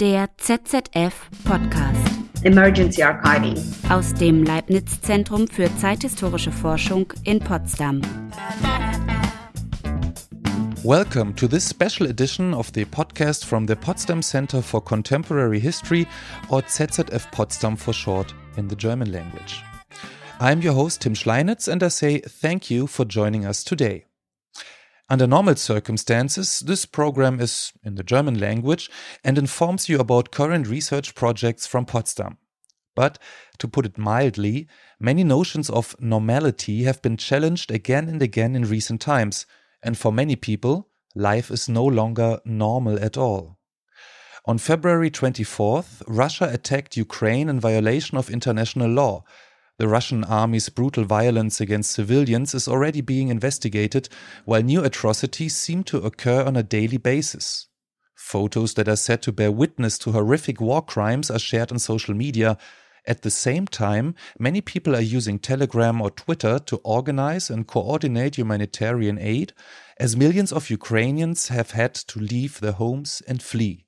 [0.00, 2.00] Der ZZF Podcast.
[2.42, 3.62] Emergency Archiving.
[3.90, 8.00] Aus dem Leibniz Zentrum für zeithistorische Forschung in Potsdam.
[10.82, 16.06] Welcome to this special edition of the podcast from the Potsdam Center for Contemporary History,
[16.48, 19.62] or ZZF Potsdam for short in the German language.
[20.40, 24.06] I'm your host, Tim Schleinitz, and I say thank you for joining us today.
[25.10, 28.88] Under normal circumstances, this program is in the German language
[29.24, 32.38] and informs you about current research projects from Potsdam.
[32.94, 33.18] But,
[33.58, 34.68] to put it mildly,
[35.00, 39.46] many notions of normality have been challenged again and again in recent times,
[39.82, 43.58] and for many people, life is no longer normal at all.
[44.46, 49.24] On February 24th, Russia attacked Ukraine in violation of international law,
[49.80, 54.10] the Russian army's brutal violence against civilians is already being investigated,
[54.44, 57.66] while new atrocities seem to occur on a daily basis.
[58.14, 62.14] Photos that are said to bear witness to horrific war crimes are shared on social
[62.14, 62.58] media.
[63.06, 68.36] At the same time, many people are using Telegram or Twitter to organize and coordinate
[68.36, 69.54] humanitarian aid,
[69.98, 73.86] as millions of Ukrainians have had to leave their homes and flee.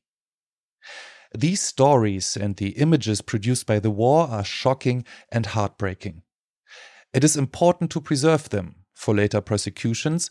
[1.34, 6.22] These stories and the images produced by the war are shocking and heartbreaking.
[7.14, 10.28] It is important to preserve them for later prosecutions,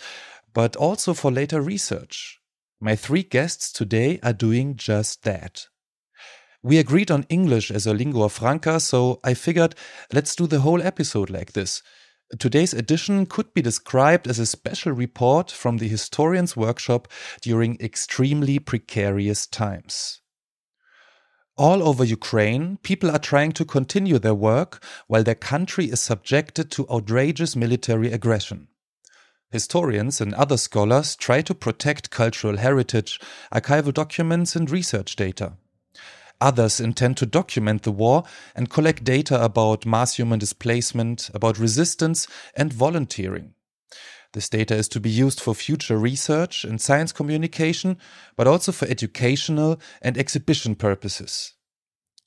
[0.54, 2.40] but also for later research.
[2.80, 5.68] My three guests today are doing just that.
[6.64, 9.76] We agreed on English as a lingua franca, so I figured
[10.14, 11.82] let's do the whole episode like this.
[12.38, 17.08] Today's edition could be described as a special report from the historian's workshop
[17.42, 20.21] during extremely precarious times.
[21.58, 26.72] All over Ukraine, people are trying to continue their work while their country is subjected
[26.72, 28.68] to outrageous military aggression.
[29.52, 33.20] Historians and other scholars try to protect cultural heritage,
[33.54, 35.54] archival documents, and research data.
[36.40, 38.24] Others intend to document the war
[38.56, 43.54] and collect data about mass human displacement, about resistance, and volunteering.
[44.34, 47.98] This data is to be used for future research and science communication,
[48.38, 51.54] but also for educational and exhibition purposes.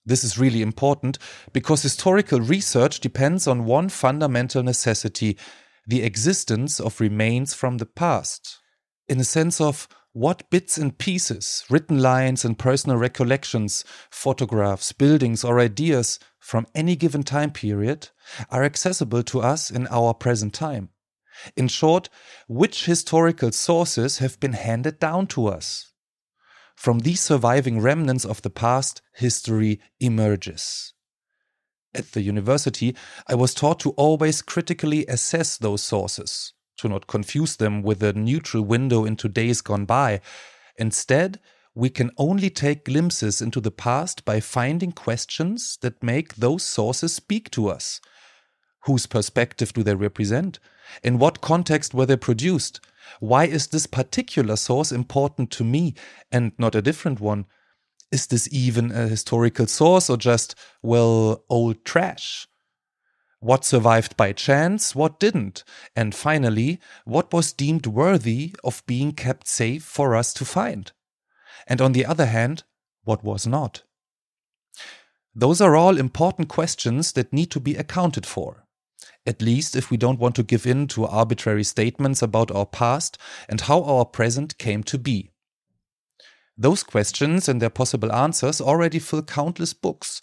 [0.06, 1.18] This is really important
[1.52, 5.38] because historical research depends on one fundamental necessity
[5.86, 8.58] the existence of remains from the past.
[9.08, 15.42] In a sense of what bits and pieces, written lines and personal recollections, photographs, buildings,
[15.42, 18.08] or ideas from any given time period
[18.50, 20.90] are accessible to us in our present time.
[21.56, 22.08] In short,
[22.48, 25.92] which historical sources have been handed down to us?
[26.76, 30.92] From these surviving remnants of the past, history emerges.
[31.94, 32.96] At the university,
[33.28, 38.12] I was taught to always critically assess those sources, to not confuse them with a
[38.12, 40.20] neutral window into days gone by.
[40.76, 41.38] Instead,
[41.74, 47.12] we can only take glimpses into the past by finding questions that make those sources
[47.12, 48.00] speak to us.
[48.84, 50.58] Whose perspective do they represent?
[51.02, 52.80] In what context were they produced?
[53.20, 55.94] Why is this particular source important to me
[56.32, 57.46] and not a different one?
[58.10, 62.46] Is this even a historical source or just, well, old trash?
[63.40, 65.64] What survived by chance, what didn't?
[65.94, 70.92] And finally, what was deemed worthy of being kept safe for us to find?
[71.66, 72.64] And on the other hand,
[73.04, 73.82] what was not?
[75.34, 78.63] Those are all important questions that need to be accounted for
[79.26, 83.18] at least if we don't want to give in to arbitrary statements about our past
[83.48, 85.30] and how our present came to be.
[86.56, 90.20] Those questions and their possible answers already fill countless books,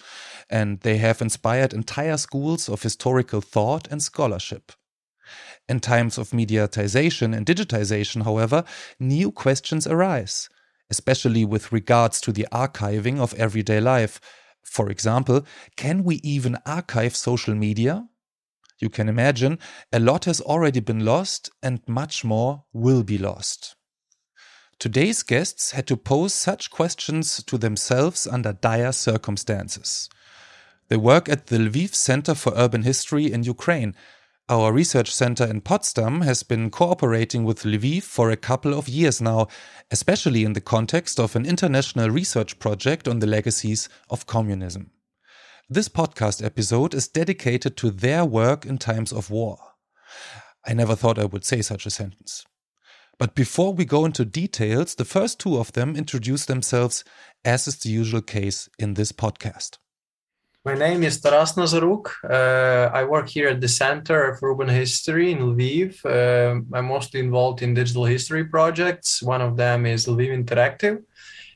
[0.50, 4.72] and they have inspired entire schools of historical thought and scholarship.
[5.68, 8.64] In times of mediatization and digitization, however,
[9.00, 10.50] new questions arise,
[10.90, 14.22] especially with regards to the archiving of everyday life.
[14.64, 15.46] For example,
[15.76, 18.08] can we even archive social media?
[18.82, 19.60] You can imagine,
[19.94, 23.76] a lot has already been lost and much more will be lost.
[24.80, 30.10] Today's guests had to pose such questions to themselves under dire circumstances.
[30.88, 33.96] They work at the Lviv Center for Urban History in Ukraine.
[34.50, 39.22] Our research center in Potsdam has been cooperating with Lviv for a couple of years
[39.22, 39.48] now,
[39.92, 44.92] especially in the context of an international research project on the legacies of communism.
[45.74, 49.58] This podcast episode is dedicated to their work in times of war.
[50.68, 52.46] I never thought I would say such a sentence.
[53.18, 57.06] But before we go into details, the first two of them introduce themselves,
[57.46, 59.78] as is the usual case in this podcast.
[60.66, 62.10] My name is Taras Nazaruk.
[62.30, 66.04] Uh, I work here at the Center for Urban History in Lviv.
[66.06, 69.24] Uh, I'm mostly involved in digital history projects.
[69.24, 71.02] One of them is Lviv Interactive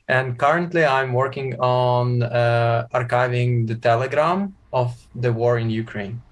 [0.08, 6.22] And currently, I'm working on uh, archiving the telegram of the war in Ukraine.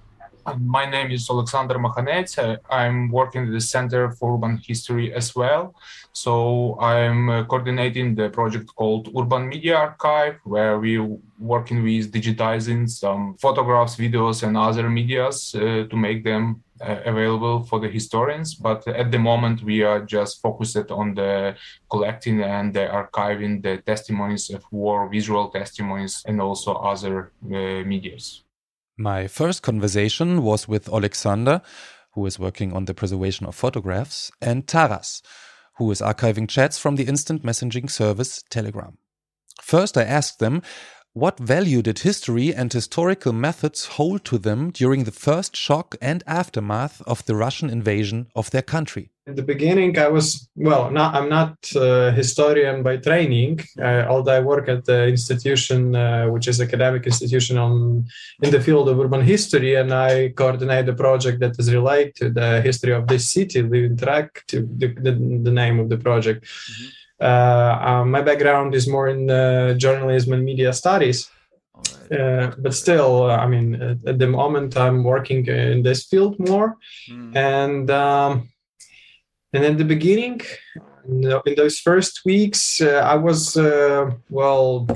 [0.61, 2.39] My name is Alexander Makhanets.
[2.71, 5.75] I'm working at the Center for Urban History as well.
[6.13, 12.89] So I'm uh, coordinating the project called Urban Media Archive, where we're working with digitizing
[12.89, 18.55] some photographs, videos, and other medias uh, to make them uh, available for the historians.
[18.55, 21.55] But at the moment, we are just focused on the
[21.91, 28.43] collecting and the archiving the testimonies of war, visual testimonies, and also other uh, medias.
[28.97, 31.61] My first conversation was with Alexander,
[32.15, 35.23] who is working on the preservation of photographs, and Taras,
[35.79, 38.97] who is archiving chats from the instant messaging service Telegram.
[39.61, 40.63] First, I asked them
[41.15, 46.25] what value did history and historical methods hold to them during the first shock and
[46.27, 49.11] aftermath of the Russian invasion of their country?
[49.27, 50.91] In the beginning, I was well.
[50.91, 56.27] Not, I'm not a historian by training, uh, although I work at the institution, uh,
[56.27, 58.05] which is academic institution on
[58.43, 62.31] in the field of urban history, and I coordinate the project that is related to
[62.31, 65.13] the history of this city, Lviv Interactive, the, the,
[65.43, 66.45] the name of the project.
[66.45, 71.31] Uh, uh, my background is more in uh, journalism and media studies.
[72.11, 76.39] Uh, but still, uh, I mean, at, at, the moment, I'm working in this field
[76.39, 76.77] more,
[77.11, 77.35] mm.
[77.35, 78.51] and um,
[79.53, 80.41] and in the beginning,
[81.09, 84.87] in those first weeks, uh, I was uh, well.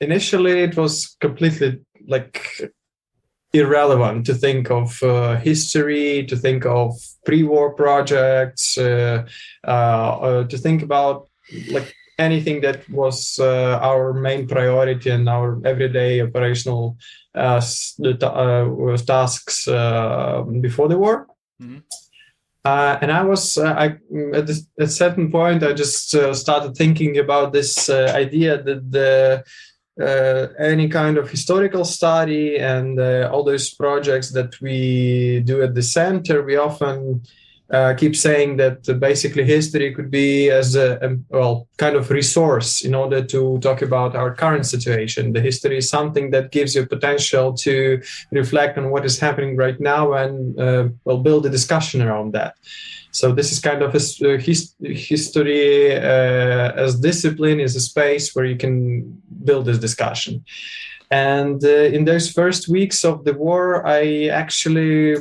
[0.00, 2.40] initially, it was completely like
[3.54, 6.92] irrelevant to think of uh, history, to think of
[7.24, 9.24] pre-war projects, uh,
[9.66, 11.28] uh, uh to think about
[11.70, 16.96] like anything that was uh, our main priority and our everyday operational
[17.34, 17.60] uh,
[19.06, 19.64] tasks
[20.60, 21.26] before the war.
[21.62, 21.78] Mm-hmm.
[22.64, 23.98] and I was, I
[24.34, 29.44] at, this, at a certain point, I just started thinking about this idea that the
[30.00, 35.74] uh, any kind of historical study and uh, all those projects that we do at
[35.74, 37.22] the center, we often
[37.70, 42.82] uh, keep saying that basically history could be as a, a, well kind of resource
[42.84, 45.32] in order to talk about our current situation.
[45.32, 49.80] The history is something that gives you potential to reflect on what is happening right
[49.80, 52.56] now and uh, well build a discussion around that.
[53.14, 58.44] So this is kind of a his, history uh, as discipline is a space where
[58.44, 60.44] you can build this discussion.
[61.12, 65.14] And uh, in those first weeks of the war, I actually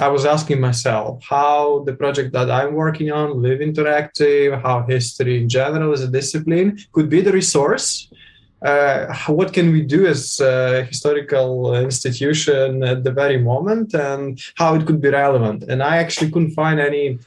[0.00, 5.42] I was asking myself how the project that I'm working on, Lviv Interactive, how history
[5.42, 8.08] in general as a discipline could be the resource
[8.64, 14.74] uh, what can we do as a historical institution at the very moment and how
[14.74, 17.18] it could be relevant and i actually couldn't find any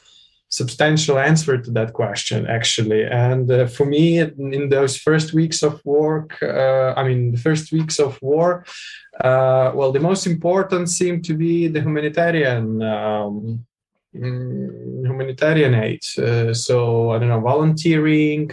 [0.50, 3.04] substantial answer to that question actually.
[3.04, 7.72] And uh, for me in those first weeks of work uh, i mean the first
[7.72, 8.66] weeks of war
[9.22, 13.66] uh, well the most important seemed to be the humanitarian um,
[14.16, 16.02] mm, humanitarian aid.
[16.18, 18.50] Uh, so i don't know volunteering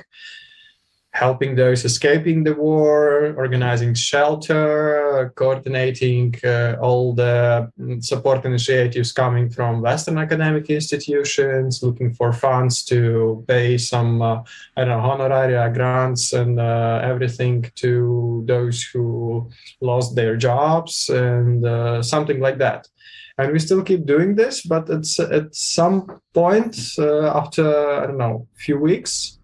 [1.14, 7.70] helping those escaping the war, organizing shelter, coordinating uh, all the
[8.00, 14.42] support initiatives coming from Western academic institutions, looking for funds to pay some, uh,
[14.76, 19.48] I don't know, honoraria, grants, and uh, everything to those who
[19.80, 22.88] lost their jobs and uh, something like that.
[23.38, 28.18] And we still keep doing this, but it's at some point uh, after, I don't
[28.18, 29.38] know, a few weeks,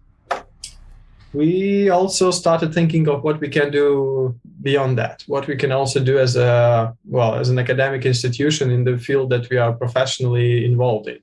[1.33, 5.99] we also started thinking of what we can do beyond that what we can also
[5.99, 10.65] do as a well as an academic institution in the field that we are professionally
[10.65, 11.19] involved in.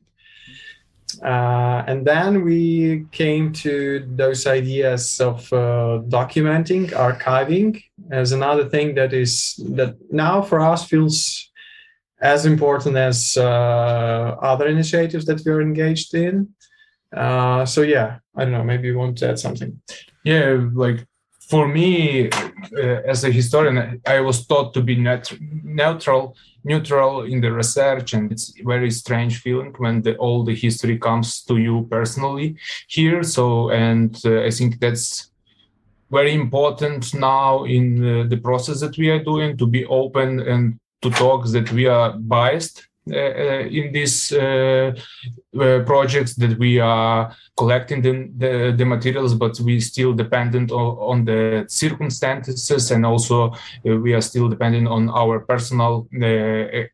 [1.23, 8.95] Uh, and then we came to those ideas of uh, documenting archiving as another thing
[8.95, 11.51] that is that now for us feels
[12.21, 16.49] as important as uh, other initiatives that we're engaged in
[17.15, 18.65] uh, so yeah, I don't know.
[18.65, 19.81] Maybe you want to add something.
[20.25, 21.07] Yeah, like
[21.49, 27.41] for me, uh, as a historian, I was taught to be net- neutral, neutral in
[27.41, 31.87] the research, and it's very strange feeling when the, all the history comes to you
[31.91, 32.57] personally
[32.89, 33.23] here.
[33.23, 35.31] So, and uh, I think that's
[36.11, 40.79] very important now in uh, the process that we are doing to be open and
[41.03, 44.93] to talk that we are biased Uh, uh, in these uh,
[45.59, 50.97] uh, projects that we are collecting the, the, the, materials, but we still dependent on,
[50.99, 53.53] on the circumstances and also
[53.85, 56.09] we are still dependent on our personal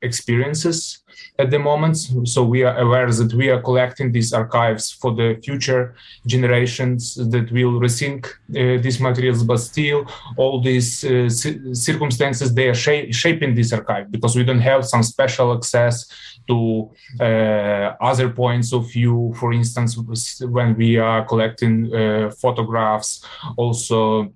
[0.02, 1.03] experiences.
[1.38, 1.96] At the moment.
[2.24, 5.94] So we are aware that we are collecting these archives for the future
[6.26, 12.74] generations that will resync uh, these materials, but still all these uh, circumstances they are
[12.74, 16.06] sh- shaping this archive because we don't have some special access
[16.46, 16.90] to
[17.20, 19.34] uh, other points of view.
[19.38, 19.96] For instance,
[20.40, 23.24] when we are collecting uh, photographs,
[23.56, 24.32] also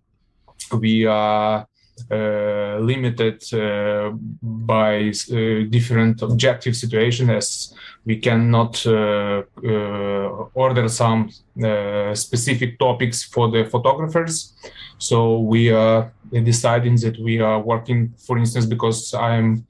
[0.72, 1.66] we are
[2.10, 4.10] limited uh,
[4.42, 7.74] by uh, different objective situations as
[8.04, 9.42] we cannot uh,
[10.54, 11.30] order some
[12.14, 14.54] specific topics for the photographers
[14.98, 19.66] so we are deciding that we are working for instance because i'm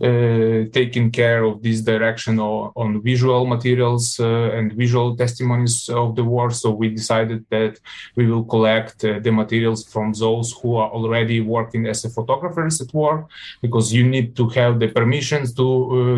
[0.00, 6.16] uh, taking care of this direction on, on visual materials uh, and visual testimonies of
[6.16, 6.50] the war.
[6.50, 7.78] So we decided that
[8.16, 12.80] we will collect uh, the materials from those who are already working as a photographers
[12.80, 13.28] at war,
[13.60, 15.66] because you need to have the permissions to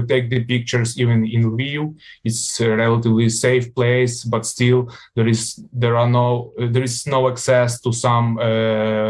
[0.04, 1.94] uh, take the pictures even in Lviv.
[2.22, 7.28] It's a relatively safe place, but still there is there are no there is no
[7.28, 8.42] access to some uh,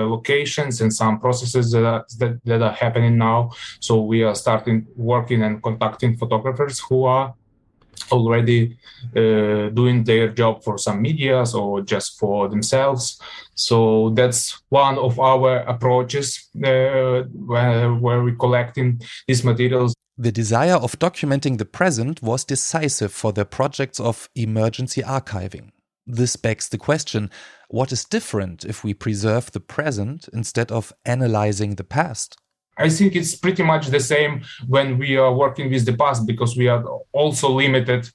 [0.08, 3.50] locations and some processes that are, that, that are happening now.
[3.80, 7.34] So we are starting starting working and contacting photographers who are
[8.10, 8.76] already
[9.16, 13.20] uh, doing their job for some medias or just for themselves.
[13.54, 19.94] So that's one of our approaches uh, where, where we're collecting these materials.
[20.18, 25.70] The desire of documenting the present was decisive for the projects of emergency archiving.
[26.06, 27.30] This begs the question
[27.72, 32.36] what is different if we preserve the present instead of analyzing the past?
[32.76, 36.54] I think it's pretty much the same when we are working with the past because
[36.56, 38.08] we are also limited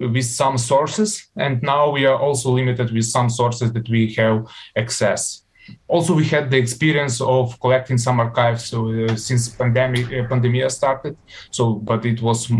[0.00, 4.46] with some sources and now we are also limited with some sources that we have
[4.76, 5.43] access
[5.88, 10.70] also we had the experience of collecting some archives so, uh, since pandemic uh, pandemic
[10.70, 11.16] started.
[11.50, 12.50] So but it was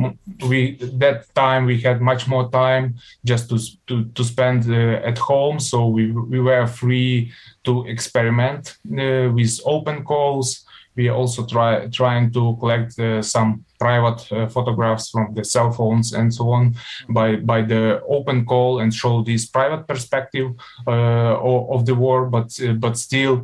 [0.49, 2.95] we that time we had much more time
[3.25, 5.61] just to to, to spend uh, at home.
[5.61, 7.33] So we we were free
[7.65, 10.65] to experiment uh, with open calls.
[10.97, 16.15] We also try, trying to collect uh, some private uh, photographs from the cell phones
[16.19, 16.75] and so on
[17.11, 17.83] by, by the
[18.17, 20.49] open call and show this private perspective
[20.87, 22.19] uh, of, of, the war.
[22.37, 23.35] But, uh, but still,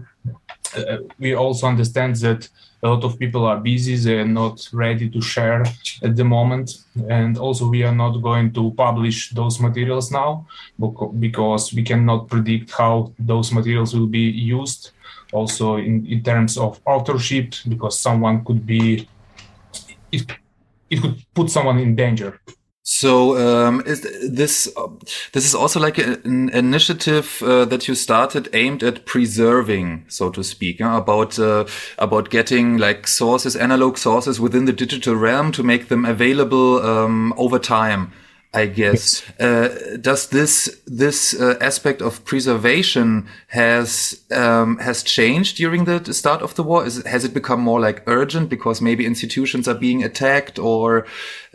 [0.77, 2.49] uh, we also understand that
[2.83, 5.63] a lot of people are busy, they're not ready to share
[6.03, 6.67] at the moment.
[7.11, 10.47] And also, we are not going to publish those materials now
[11.27, 14.27] because we cannot predict how those materials will be
[14.59, 14.93] used
[15.33, 19.07] also in, in terms of authorship because someone could be
[20.13, 20.23] it,
[20.91, 22.41] it could put someone in danger
[22.83, 24.69] so um, is this
[25.33, 30.43] this is also like an initiative uh, that you started aimed at preserving, so to
[30.43, 31.67] speak, about uh,
[31.99, 37.33] about getting like sources, analog sources within the digital realm to make them available um,
[37.37, 38.13] over time.
[38.53, 39.23] I guess.
[39.39, 46.43] Uh, does this this uh, aspect of preservation has um, has changed during the start
[46.43, 46.85] of the war?
[46.85, 51.07] Is has it become more like urgent because maybe institutions are being attacked or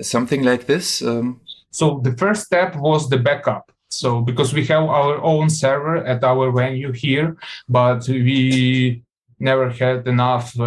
[0.01, 1.01] something like this?
[1.01, 3.73] Um, so the first step was the backup.
[3.89, 7.35] So because we have our own server at our venue here,
[7.67, 9.03] but we
[9.39, 10.63] never had enough uh,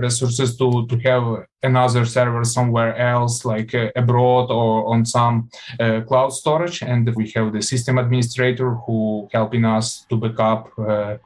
[0.00, 6.00] resources to, to have another server somewhere else like uh, abroad or on some uh,
[6.06, 6.82] cloud storage.
[6.82, 11.16] And we have the system administrator who helping us to back up uh,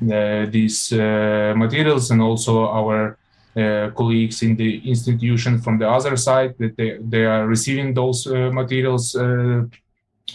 [0.00, 3.18] these uh, materials and also our
[3.56, 8.26] uh, colleagues in the institution from the other side that they, they are receiving those
[8.26, 9.16] materials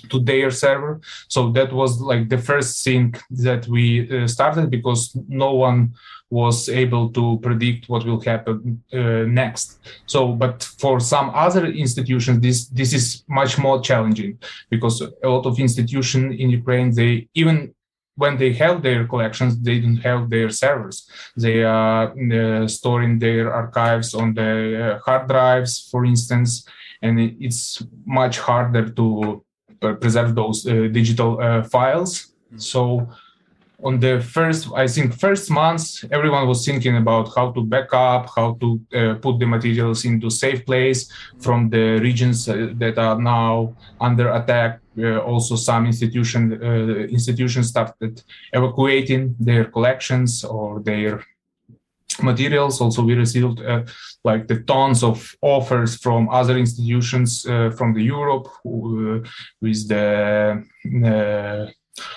[0.10, 1.02] to their server.
[1.28, 5.94] So that was like the first thing that we uh, started because no one
[6.30, 9.80] was able to predict what will happen uh, next.
[10.08, 15.46] So, but for some other institutions, this this is much more challenging because a lot
[15.46, 17.58] of institutions in Ukraine they even
[18.16, 21.10] when they have their collections, they don't have their servers.
[21.36, 24.52] They are uh, storing their archives on the
[24.84, 26.68] uh, hard drives, for instance,
[27.02, 29.44] and it's much harder to
[29.94, 32.34] preserve those uh, digital uh, files.
[32.52, 32.60] Mm-hmm.
[32.60, 33.08] So
[33.84, 38.30] on the first i think first months everyone was thinking about how to back up
[38.36, 43.20] how to uh, put the materials into safe place from the regions uh, that are
[43.20, 46.68] now under attack uh, also some institution uh,
[47.18, 48.22] institutions started
[48.54, 51.24] evacuating their collections or their
[52.22, 52.82] materials.
[52.82, 53.84] Also, we received uh,
[54.24, 59.20] like the tons of offers from other institutions uh, from the Europe uh,
[59.62, 60.64] with the
[61.06, 61.72] uh,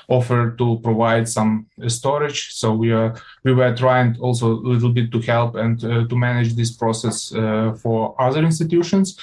[0.09, 2.53] offer to provide some storage.
[2.53, 6.17] So we are we were trying also a little bit to help and uh, to
[6.17, 9.19] manage this process uh, for other institutions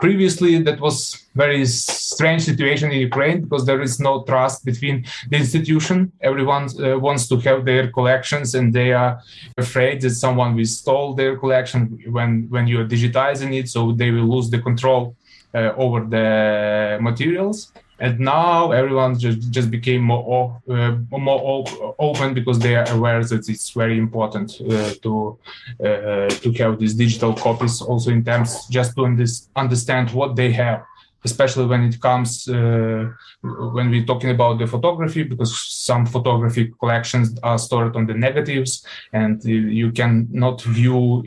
[0.00, 5.36] previously that was very strange situation in ukraine because there is no trust between the
[5.36, 6.12] institution.
[6.20, 9.20] Everyone uh, wants to have their collections and they are
[9.56, 11.80] afraid that someone will steal their collection
[12.16, 13.68] when when you are digitizing it.
[13.68, 15.16] So they will lose the control
[15.54, 21.64] uh, over the materials and now everyone just, just became more uh, more
[21.98, 25.38] open because they are aware that it's very important uh, to
[25.84, 29.04] uh, to have these digital copies also in terms just to
[29.56, 30.84] understand what they have
[31.30, 33.02] especially when it comes uh,
[33.76, 35.52] when we're talking about the photography because
[35.88, 38.72] some photography collections are stored on the negatives
[39.12, 40.12] and you can
[40.44, 41.22] not view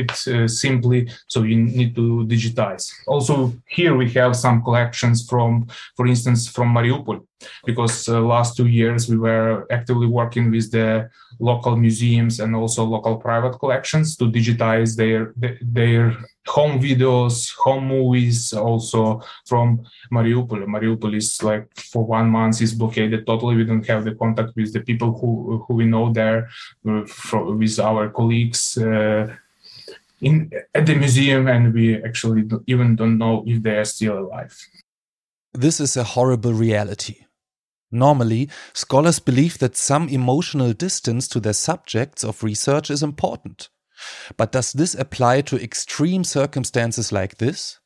[0.00, 1.00] it uh, simply
[1.32, 2.84] so you need to digitize.
[3.06, 3.34] Also
[3.78, 5.50] here we have some collections from
[5.96, 7.18] for instance from mariupol
[7.64, 11.08] because uh, last two years we were actively working with the
[11.40, 16.16] local museums and also local private collections to digitize their their
[16.46, 20.64] home videos, home movies, also from Mariupol.
[20.66, 23.56] Mariupol is like for one month is blockaded totally.
[23.56, 26.48] We don't have the contact with the people who who we know there,
[26.88, 28.76] uh, from, with our colleagues.
[28.78, 29.34] Uh,
[30.20, 34.54] in at the museum, and we actually even don't know if they are still alive.
[35.54, 37.24] This is a horrible reality.
[37.90, 43.68] Normally, scholars believe that some emotional distance to their subjects of research is important.
[44.36, 47.78] But does this apply to extreme circumstances like this?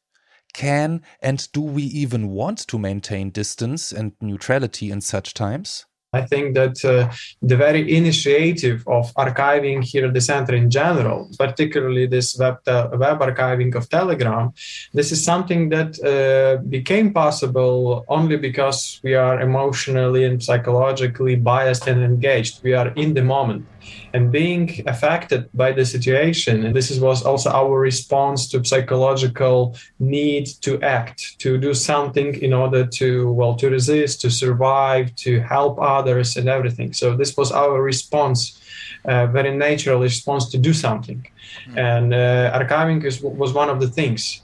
[0.52, 5.86] Can and do we even want to maintain distance and neutrality in such times?
[6.14, 11.28] I think that uh, the very initiative of archiving here at the center in general,
[11.38, 14.52] particularly this web, web archiving of Telegram,
[14.92, 21.86] this is something that uh, became possible only because we are emotionally and psychologically biased
[21.86, 22.62] and engaged.
[22.62, 23.66] We are in the moment
[24.12, 26.64] and being affected by the situation.
[26.64, 32.52] And this was also our response to psychological need to act, to do something in
[32.52, 36.92] order to, well, to resist, to survive, to help others and everything.
[36.92, 38.60] So this was our response.
[39.04, 41.26] Uh, very natural response to do something,
[41.66, 41.78] mm-hmm.
[41.78, 44.40] and uh, archiving is, was one of the things.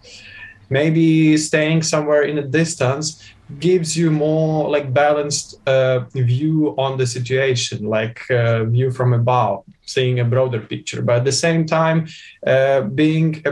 [0.69, 3.25] Maybe staying somewhere in a distance
[3.59, 9.65] gives you more like balanced uh, view on the situation like uh, view from above
[9.87, 11.03] seeing a broader picture.
[11.03, 12.07] But at the same time
[12.47, 13.43] uh, being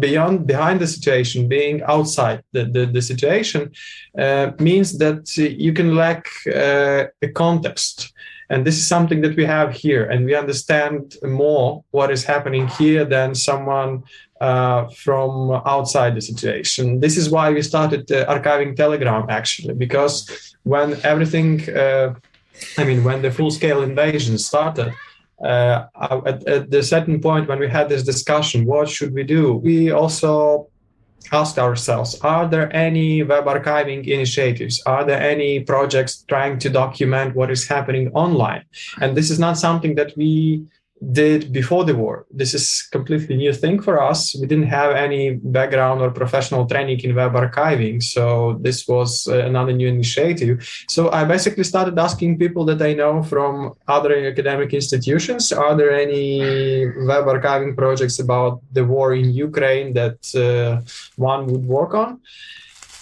[0.00, 3.70] beyond behind the situation being outside the, the, the situation
[4.18, 8.12] uh, means that you can lack uh, a context.
[8.50, 12.68] And this is something that we have here and we understand more what is happening
[12.68, 14.04] here than someone
[14.40, 17.00] uh, from outside the situation.
[17.00, 22.14] This is why we started uh, archiving Telegram actually, because when everything, uh,
[22.78, 24.92] I mean, when the full scale invasion started,
[25.42, 25.86] uh,
[26.26, 29.54] at, at the certain point when we had this discussion, what should we do?
[29.54, 30.68] We also
[31.32, 37.34] asked ourselves are there any web archiving initiatives are there any projects trying to document
[37.34, 38.64] what is happening online
[39.00, 40.64] and this is not something that we
[41.12, 42.26] did before the war.
[42.30, 44.34] This is completely new thing for us.
[44.34, 49.44] We didn't have any background or professional training in web archiving, so this was uh,
[49.44, 50.66] another new initiative.
[50.88, 55.92] So I basically started asking people that I know from other academic institutions, are there
[55.92, 60.82] any web archiving projects about the war in Ukraine that uh,
[61.16, 62.20] one would work on?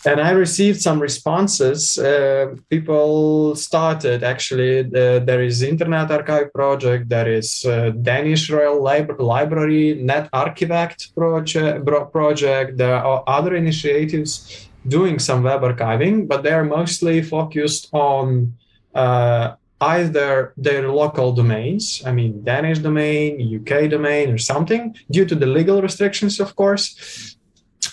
[0.06, 1.98] And I received some responses.
[1.98, 4.82] Uh, people started actually.
[4.82, 7.08] There is Internet Archive project.
[7.08, 12.12] There is uh, Danish Royal Lib- Library Netarkivet project.
[12.12, 12.76] project.
[12.76, 18.54] There are other initiatives doing some web archiving, but they are mostly focused on
[18.94, 22.02] uh, either their local domains.
[22.04, 27.33] I mean, Danish domain, UK domain, or something, due to the legal restrictions, of course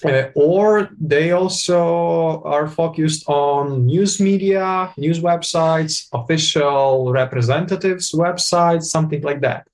[0.06, 9.22] uh, or they also are focused on news media, news websites, official representatives' websites, something
[9.22, 9.68] like that.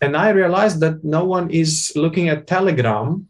[0.00, 3.28] And I realized that no one is looking at Telegram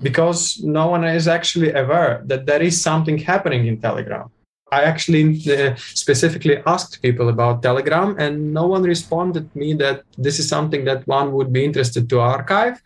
[0.00, 4.31] because no one is actually aware that there is something happening in Telegram.
[4.72, 10.38] I actually uh, specifically asked people about Telegram, and no one responded me that this
[10.38, 12.76] is something that one would be interested to archive.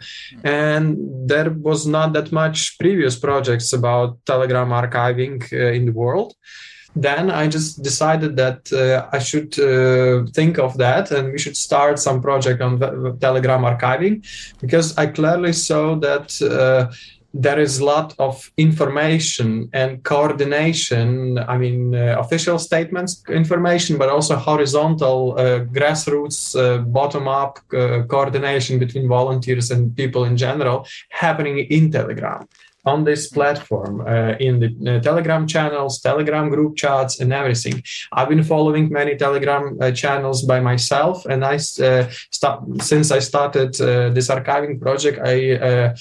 [0.42, 0.84] And
[1.32, 6.34] there was not that much previous projects about Telegram archiving uh, in the world.
[6.98, 11.56] Then I just decided that uh, I should uh, think of that, and we should
[11.56, 12.80] start some project on
[13.20, 14.14] Telegram archiving,
[14.62, 16.90] because I clearly saw that uh,
[17.38, 21.38] there is a lot of information and coordination.
[21.38, 28.02] I mean, uh, official statements, information, but also horizontal, uh, grassroots, uh, bottom up uh,
[28.08, 32.48] coordination between volunteers and people in general happening in Telegram
[32.84, 38.28] on this platform uh, in the uh, telegram channels telegram group chats and everything i've
[38.28, 43.74] been following many telegram channels by myself and i start since i started
[44.14, 45.92] this archiving project i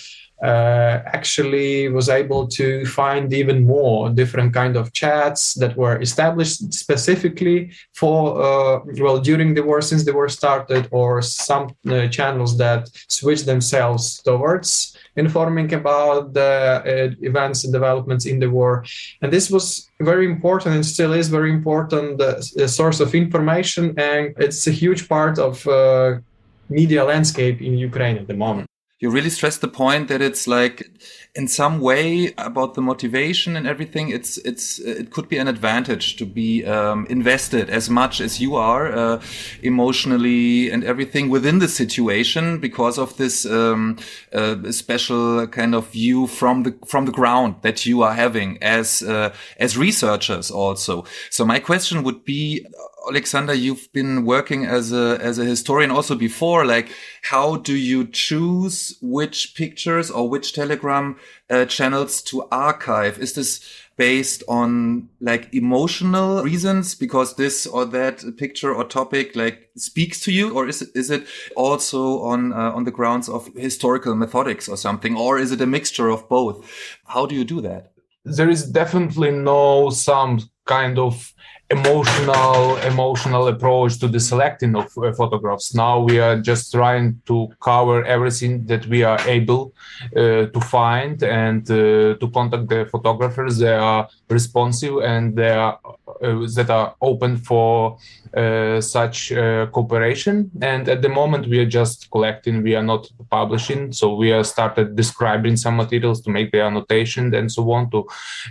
[0.44, 6.74] uh, actually was able to find even more different kind of chats that were established
[6.74, 12.58] specifically for uh, well during the war since the war started or some uh, channels
[12.58, 18.84] that switched themselves towards informing about the uh, events and developments in the war.
[19.22, 23.94] And this was very important and still is very important uh, source of information.
[23.98, 26.20] And it's a huge part of uh,
[26.68, 28.68] media landscape in Ukraine at the moment
[29.00, 30.90] you really stress the point that it's like
[31.36, 36.16] in some way about the motivation and everything it's it's it could be an advantage
[36.16, 39.22] to be um, invested as much as you are uh,
[39.62, 43.98] emotionally and everything within the situation because of this um,
[44.34, 49.04] uh, special kind of view from the from the ground that you are having as
[49.04, 51.04] uh, as researchers also.
[51.30, 52.66] So my question would be
[53.10, 56.66] Alexander, you've been working as a as a historian also before.
[56.66, 56.90] Like,
[57.24, 61.18] how do you choose which pictures or which Telegram
[61.50, 63.20] uh, channels to archive?
[63.20, 63.62] Is this
[63.98, 70.32] based on like emotional reasons because this or that picture or topic like speaks to
[70.32, 74.68] you, or is it is it also on uh, on the grounds of historical methodics
[74.68, 76.66] or something, or is it a mixture of both?
[77.06, 77.92] How do you do that?
[78.24, 81.34] There is definitely no some kind of
[81.72, 85.74] emotional emotional approach to the selecting of uh, photographs.
[85.74, 89.74] Now we are just trying to cover everything that we are able
[90.16, 95.80] uh, to find and uh, to contact the photographers they are responsive and they are
[96.22, 97.98] uh, that are open for
[98.38, 100.52] uh, such uh, cooperation.
[100.62, 103.92] And at the moment we are just collecting we are not publishing.
[103.92, 108.06] So we are started describing some materials to make the annotation and so on to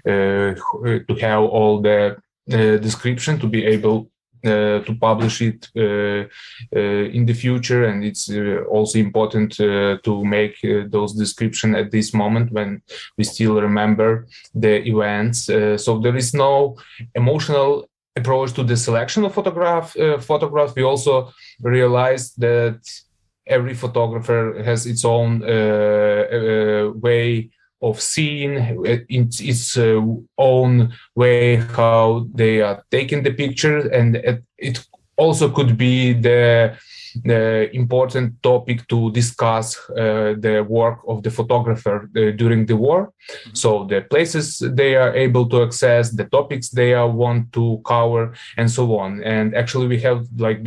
[0.04, 2.16] to have all the
[2.46, 4.10] description to be able
[4.44, 6.28] uh, to publish it uh,
[6.76, 7.86] uh, in the future.
[7.86, 12.82] And it's uh, also important uh, to make those description at this moment when
[13.16, 15.46] we still remember the events.
[15.82, 16.76] So there is no
[17.14, 20.74] emotional approach to the selection of photograph photographs.
[20.76, 22.80] We also realized that
[23.46, 25.40] every photographer has its own
[27.00, 27.48] way
[27.88, 28.54] of seeing
[29.08, 30.00] in its uh,
[30.38, 34.16] own way how they are taking the picture and
[34.58, 34.76] it
[35.16, 36.76] also could be the
[37.24, 43.06] the important topic to discuss uh, the work of the photographer uh, during the war.
[43.06, 43.54] Mm-hmm.
[43.54, 48.34] So the places they are able to access, the topics they are want to cover,
[48.56, 49.22] and so on.
[49.22, 50.64] And actually, we have like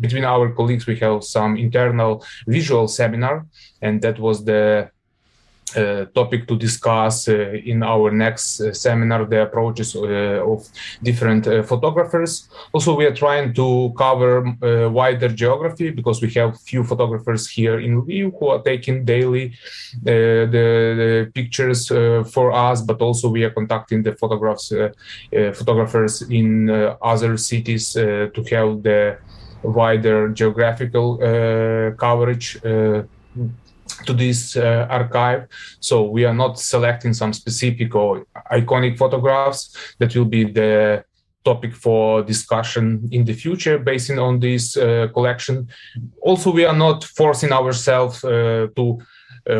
[0.00, 3.46] between our colleagues, we have some internal visual seminar,
[3.82, 4.90] and that was the
[6.14, 10.68] topic to discuss uh, in our next uh, seminar the approaches uh, of
[11.02, 12.48] different uh, photographers.
[12.72, 17.80] Also we are trying to cover uh, wider geography because we have few photographers here
[17.80, 19.54] in Lviv who are taking daily
[20.02, 24.72] the, the, pictures for us but also we are contacting the photographs
[25.30, 26.70] photographers in
[27.02, 29.18] other cities to have the
[29.62, 31.18] wider geographical
[31.98, 32.58] coverage
[34.06, 35.46] to this uh, archive.
[35.80, 41.04] So we are not selecting some specific or iconic photographs that will be the
[41.44, 45.68] topic for discussion in the future based on this uh, collection.
[46.20, 48.98] Also, we are not forcing ourselves uh, to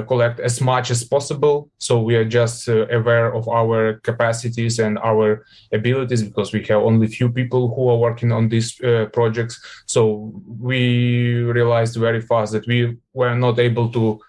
[0.02, 1.70] collect as much as possible.
[1.78, 6.82] So we are just uh, aware of our capacities and our abilities because we have
[6.82, 9.60] only few people who are working on these uh, projects.
[9.86, 14.20] So we realized very fast that we were not able to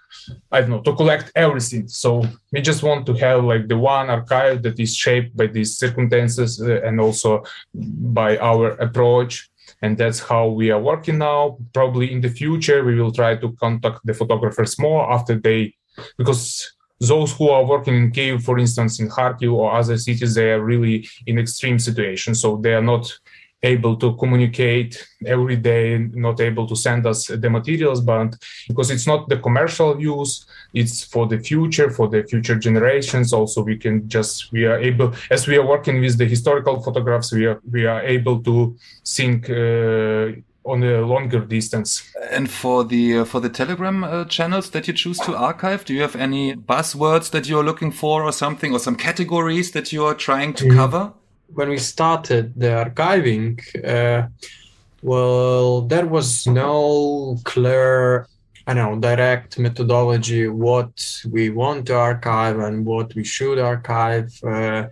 [0.51, 1.87] I don't know, to collect everything.
[1.87, 5.77] So we just want to have like the one archive that is shaped by these
[5.77, 9.49] circumstances uh, and also by our approach.
[9.81, 11.57] And that's how we are working now.
[11.73, 15.73] Probably in the future, we will try to contact the photographers more after they,
[16.17, 20.51] because those who are working in Kiev, for instance, in Kharkiv or other cities, they
[20.51, 22.39] are really in extreme situations.
[22.39, 23.11] So they are not
[23.63, 28.35] able to communicate every day, not able to send us the materials, but
[28.67, 33.33] because it's not the commercial use, it's for the future, for the future generations.
[33.33, 37.31] Also, we can just we are able, as we are working with the historical photographs,
[37.31, 40.31] we are we are able to think uh,
[40.63, 42.03] on a longer distance.
[42.31, 45.93] And for the uh, for the Telegram uh, channels that you choose to archive, do
[45.93, 50.05] you have any buzzwords that you're looking for, or something, or some categories that you
[50.05, 50.75] are trying to mm.
[50.75, 51.13] cover?
[51.53, 54.27] When we started the archiving, uh,
[55.01, 58.27] well, there was no clear,
[58.67, 60.93] I don't know, direct methodology what
[61.29, 64.31] we want to archive and what we should archive.
[64.43, 64.87] Uh,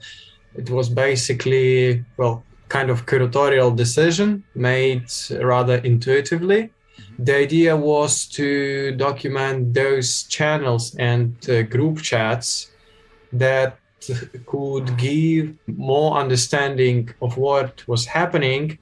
[0.55, 5.05] it was basically well kind of curatorial decision made
[5.41, 6.63] rather intuitively.
[6.63, 7.23] Mm-hmm.
[7.23, 12.71] The idea was to document those channels and uh, group chats
[13.33, 13.78] that
[14.45, 18.77] could give more understanding of what was happening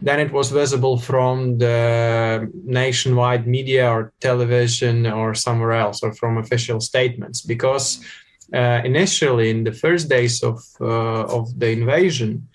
[0.00, 6.38] than it was visible from the nationwide media or television or somewhere else or from
[6.38, 7.40] official statements.
[7.40, 8.04] Because
[8.52, 12.48] uh, initially in the first days of uh, of the invasion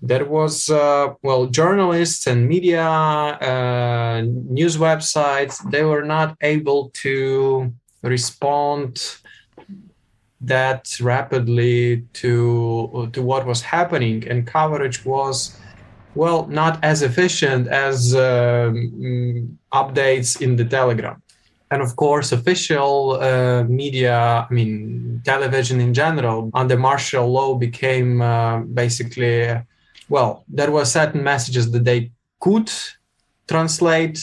[0.00, 7.72] there was uh, well journalists and media uh, news websites they were not able to
[8.02, 9.16] respond
[10.40, 14.26] that rapidly to to what was happening.
[14.28, 15.58] And coverage was
[16.14, 21.22] well not as efficient as um, updates in the telegram.
[21.70, 28.22] And of course official uh, media i mean television in general under martial law became
[28.22, 29.60] uh, basically
[30.08, 32.70] well, there were certain messages that they could
[33.46, 34.18] translate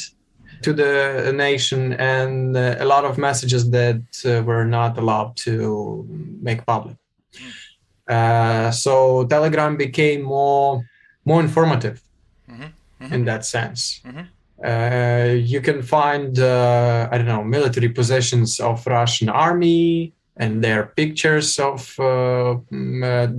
[0.65, 6.05] to the nation and uh, a lot of messages that uh, were not allowed to
[6.41, 6.97] make public.
[8.07, 10.71] Uh, so Telegram became more
[11.29, 11.97] more informative
[12.49, 12.63] mm-hmm.
[12.63, 13.13] Mm-hmm.
[13.13, 14.01] in that sense.
[14.05, 14.25] Mm-hmm.
[14.71, 20.83] Uh, you can find uh, I don't know military positions of Russian army and their
[20.99, 22.57] pictures of uh,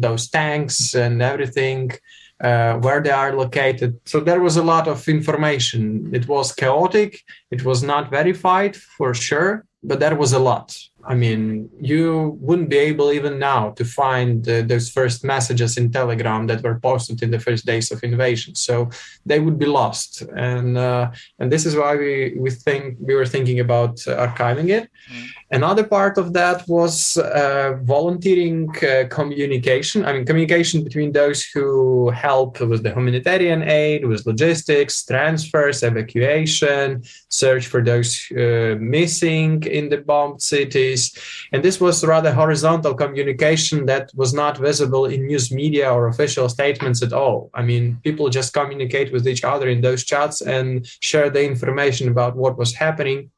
[0.06, 1.90] those tanks and everything
[2.40, 3.98] uh, where they are located.
[4.04, 6.10] So there was a lot of information.
[6.12, 7.22] It was chaotic.
[7.50, 10.76] It was not verified for sure, but there was a lot.
[11.08, 15.92] I mean, you wouldn't be able even now to find uh, those first messages in
[15.92, 18.56] Telegram that were posted in the first days of invasion.
[18.56, 18.90] So
[19.24, 23.26] they would be lost, and uh, and this is why we we think we were
[23.26, 24.90] thinking about uh, archiving it.
[25.12, 25.26] Mm.
[25.52, 30.04] Another part of that was uh, volunteering uh, communication.
[30.04, 37.04] I mean, communication between those who help with the humanitarian aid, with logistics, transfers, evacuation,
[37.30, 41.16] search for those uh, missing in the bombed cities.
[41.52, 46.48] And this was rather horizontal communication that was not visible in news media or official
[46.48, 47.50] statements at all.
[47.54, 52.08] I mean, people just communicate with each other in those chats and share the information
[52.08, 53.30] about what was happening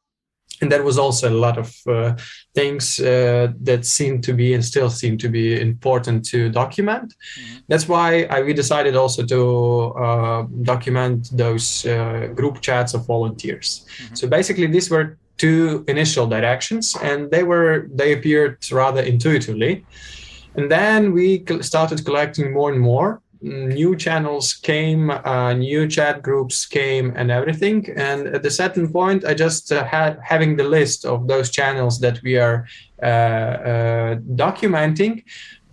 [0.61, 2.15] and there was also a lot of uh,
[2.53, 7.13] things uh, that seemed to be and still seem to be important to document.
[7.13, 7.57] Mm-hmm.
[7.67, 13.85] That's why I, we decided also to uh, document those uh, group chats of volunteers.
[13.97, 14.15] Mm-hmm.
[14.15, 19.85] So basically, these were two initial directions, and they were they appeared rather intuitively.
[20.55, 26.65] And then we started collecting more and more new channels came, uh, new chat groups
[26.65, 27.87] came, and everything.
[27.95, 31.99] And at a certain point, I just uh, had having the list of those channels
[31.99, 32.67] that we are
[33.01, 35.23] uh, uh documenting.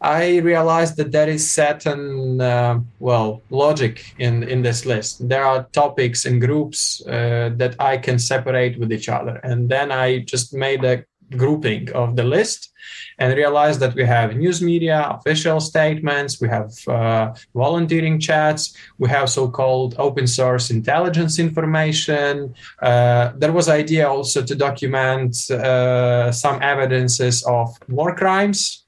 [0.01, 5.29] I realized that there is certain, uh, well, logic in in this list.
[5.29, 9.91] There are topics and groups uh, that I can separate with each other, and then
[9.91, 12.73] I just made a grouping of the list
[13.19, 19.09] and realize that we have news media, official statements, we have uh, volunteering chats, we
[19.09, 22.55] have so-called open source intelligence information.
[22.81, 28.87] Uh, there was idea also to document uh, some evidences of war crimes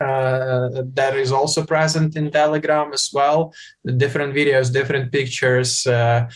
[0.00, 3.54] uh, that is also present in Telegram as well.
[3.96, 6.28] Different videos, different pictures, uh,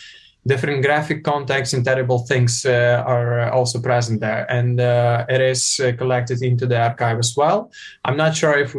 [0.47, 4.49] different graphic contexts and terrible things uh, are also present there.
[4.49, 7.71] And uh, it is uh, collected into the archive as well.
[8.05, 8.75] I'm not sure if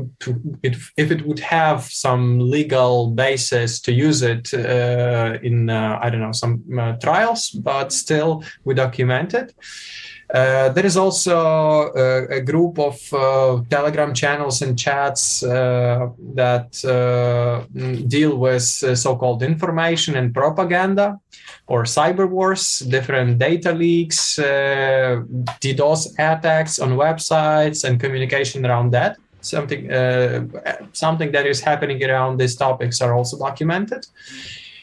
[0.62, 6.11] it, if it would have some legal basis to use it uh, in uh, i
[6.11, 9.49] don't know some uh, trials but still we document it.
[9.51, 16.73] uh, there is also a, a group of uh, Telegram channels and chats uh, that
[18.09, 21.19] deal with so-called information and propaganda
[21.66, 29.90] or cyber wars, different data leaks, DDoS attacks on websites, and communication around that something
[29.90, 30.47] uh,
[30.93, 34.07] something that is happening around these topics are also documented.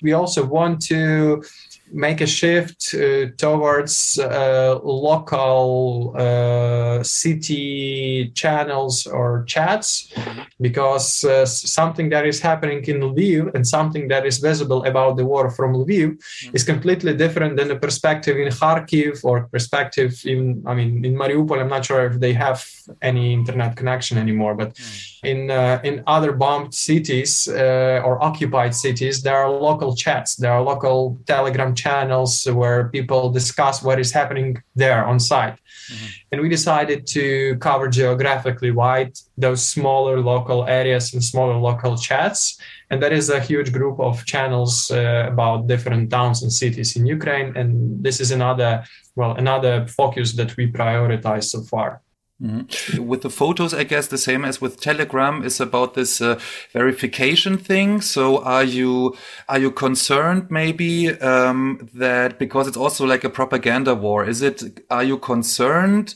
[0.01, 1.43] We also want to
[1.91, 10.41] make a shift uh, towards uh, local uh, city channels or chats mm-hmm.
[10.59, 15.25] because uh, something that is happening in Lviv and something that is visible about the
[15.25, 16.55] war from Lviv mm-hmm.
[16.55, 21.59] is completely different than the perspective in Kharkiv or perspective in I mean in Mariupol
[21.59, 22.65] I'm not sure if they have
[23.01, 25.27] any internet connection anymore but mm-hmm.
[25.27, 30.51] in uh, in other bombed cities uh, or occupied cities there are local chats there
[30.51, 35.57] are local telegram channels where people discuss what is happening there on site.
[35.91, 36.05] Mm-hmm.
[36.31, 42.59] And we decided to cover geographically wide those smaller local areas and smaller local chats.
[42.89, 47.05] And that is a huge group of channels uh, about different towns and cities in
[47.05, 47.55] Ukraine.
[47.55, 48.83] And this is another,
[49.15, 52.01] well, another focus that we prioritize so far.
[52.41, 53.07] Mm-hmm.
[53.07, 56.39] With the photos, I guess the same as with Telegram is about this uh,
[56.71, 57.99] verification thing.
[57.99, 59.15] So, are you
[59.49, 64.23] are you concerned maybe um, that because it's also like a propaganda war?
[64.23, 64.85] Is it?
[64.91, 66.13] Are you concerned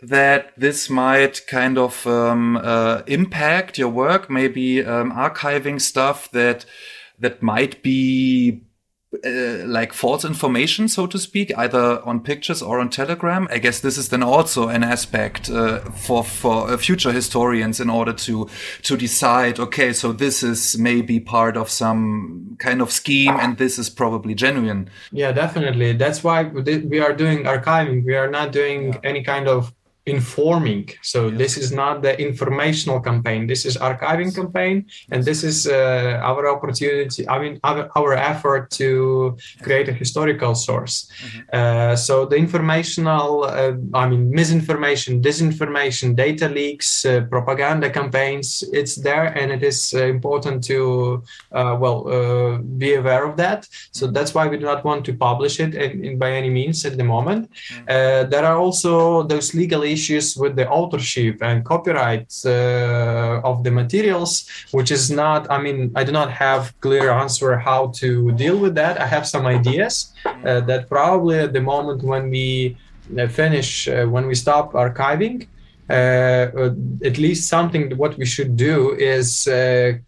[0.00, 4.30] that this might kind of um, uh, impact your work?
[4.30, 6.64] Maybe um, archiving stuff that
[7.18, 8.62] that might be
[9.12, 13.48] uh, like false information, so to speak, either on pictures or on Telegram.
[13.50, 17.90] I guess this is then also an aspect uh, for for uh, future historians in
[17.90, 18.48] order to
[18.82, 19.58] to decide.
[19.58, 24.34] Okay, so this is maybe part of some kind of scheme, and this is probably
[24.34, 24.88] genuine.
[25.10, 25.94] Yeah, definitely.
[25.94, 28.04] That's why we are doing archiving.
[28.04, 29.00] We are not doing yeah.
[29.02, 29.72] any kind of
[30.06, 31.38] informing so yes.
[31.38, 36.48] this is not the informational campaign this is archiving campaign and this is uh, our
[36.48, 41.40] opportunity i mean our, our effort to create a historical source mm-hmm.
[41.52, 48.96] uh, so the informational uh, i mean misinformation disinformation data leaks uh, propaganda campaigns it's
[48.96, 52.00] there and it is uh, important to uh, well
[52.78, 54.14] be aware of that so mm-hmm.
[54.14, 56.96] that's why we do not want to publish it in, in by any means at
[56.96, 58.30] the moment mm-hmm.
[58.30, 64.46] there are also those legal issues with the authorship and copyright uh, of the materials,
[64.70, 68.74] which is not, I mean, I do not have clear answer how to deal with
[68.76, 69.00] that.
[69.00, 72.76] I have some ideas uh, that probably at the moment when we
[73.18, 75.46] uh, finish, uh, when we stop archiving,
[75.88, 76.74] uh, uh,
[77.04, 79.48] at least something what we should do is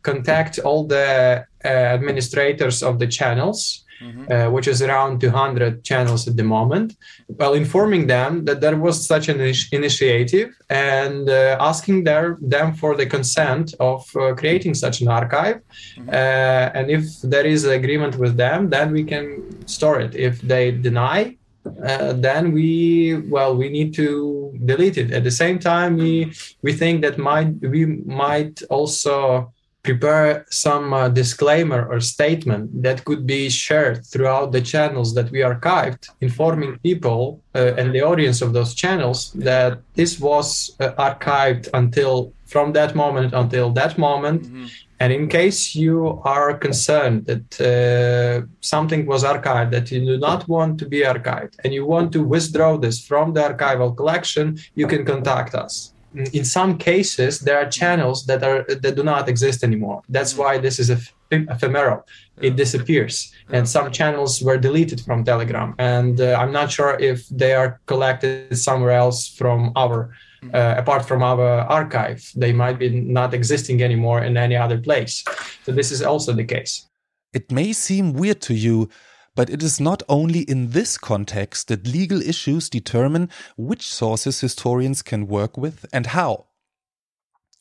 [0.02, 4.32] contact all the administrators of the channels mm-hmm.
[4.32, 9.06] uh, which is around 200 channels at the moment, while informing them that there was
[9.06, 15.00] such an initiative and uh, asking their, them for the consent of uh, creating such
[15.00, 15.60] an archive.
[15.96, 16.08] Mm-hmm.
[16.08, 20.14] Uh, and if there is agreement with them, then we can store it.
[20.14, 25.58] If they deny, uh, then we well we need to delete it at the same
[25.60, 29.52] time we we think that might we might also
[29.82, 35.40] prepare some uh, disclaimer or statement that could be shared throughout the channels that we
[35.40, 41.68] archived, informing people uh, and the audience of those channels that this was uh, archived
[41.74, 44.42] until from that moment until that moment.
[44.42, 44.66] Mm-hmm.
[45.00, 50.46] And in case you are concerned that uh, something was archived that you do not
[50.46, 54.86] want to be archived and you want to withdraw this from the archival collection, you
[54.86, 59.64] can contact us in some cases there are channels that are that do not exist
[59.64, 60.02] anymore.
[60.08, 60.90] That's why this is
[61.30, 62.06] ephemeral.
[62.40, 63.32] It disappears.
[63.50, 65.74] And some channels were deleted from telegram.
[65.78, 70.10] And uh, i'm not sure if they are collected somewhere else from our
[70.52, 72.30] uh, apart from our archive.
[72.34, 75.24] They might be not existing anymore in any other place.
[75.64, 76.86] So this is also the case.
[77.32, 78.88] It may seem weird to you
[79.34, 85.02] but it is not only in this context that legal issues determine which sources historians
[85.02, 86.46] can work with and how.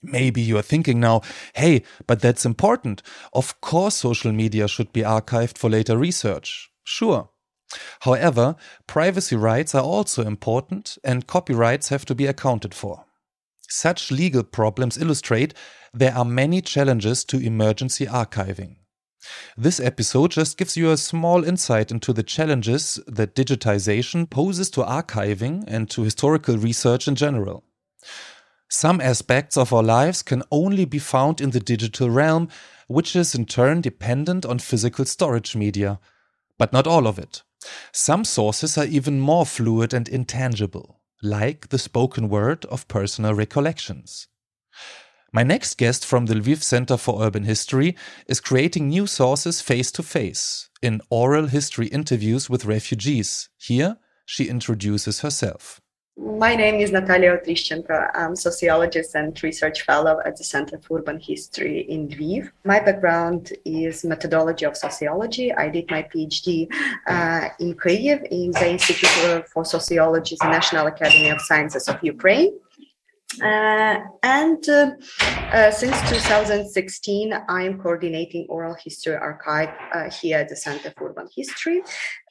[0.03, 1.21] Maybe you are thinking now,
[1.53, 3.03] hey, but that's important.
[3.33, 6.71] Of course, social media should be archived for later research.
[6.83, 7.29] Sure.
[8.01, 8.55] However,
[8.87, 13.05] privacy rights are also important and copyrights have to be accounted for.
[13.69, 15.53] Such legal problems illustrate
[15.93, 18.77] there are many challenges to emergency archiving.
[19.57, 24.81] This episode just gives you a small insight into the challenges that digitization poses to
[24.81, 27.63] archiving and to historical research in general.
[28.69, 32.47] Some aspects of our lives can only be found in the digital realm,
[32.87, 35.99] which is in turn dependent on physical storage media.
[36.57, 37.43] But not all of it.
[37.91, 44.27] Some sources are even more fluid and intangible, like the spoken word of personal recollections.
[45.33, 47.95] My next guest from the Lviv Center for Urban History
[48.27, 53.47] is creating new sources face to face in oral history interviews with refugees.
[53.57, 55.79] Here, she introduces herself.
[56.17, 58.11] My name is Natalia Otrishchenko.
[58.13, 62.51] I'm sociologist and research fellow at the Center for Urban History in Lviv.
[62.65, 65.53] My background is methodology of sociology.
[65.53, 66.67] I did my PhD
[67.07, 72.51] uh, in Kyiv in the Institute for Sociology, the National Academy of Sciences of Ukraine.
[73.39, 74.91] Uh, and uh,
[75.53, 81.11] uh, since 2016, I am coordinating oral history archive uh, here at the Center for
[81.11, 81.81] Urban History.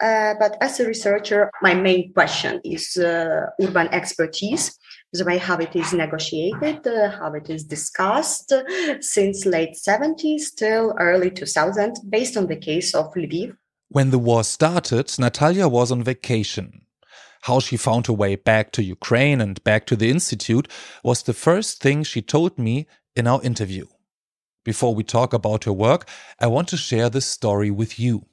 [0.01, 4.78] Uh, but as a researcher, my main question is uh, urban expertise,
[5.12, 6.86] the way how it is negotiated,
[7.18, 8.53] how it is discussed
[9.01, 13.57] since late 70s till early 2000, based on the case of Lviv.
[13.88, 16.82] When the war started, Natalia was on vacation.
[17.43, 20.68] How she found her way back to Ukraine and back to the Institute
[21.03, 22.86] was the first thing she told me
[23.16, 23.86] in our interview.
[24.64, 28.26] Before we talk about her work, I want to share this story with you.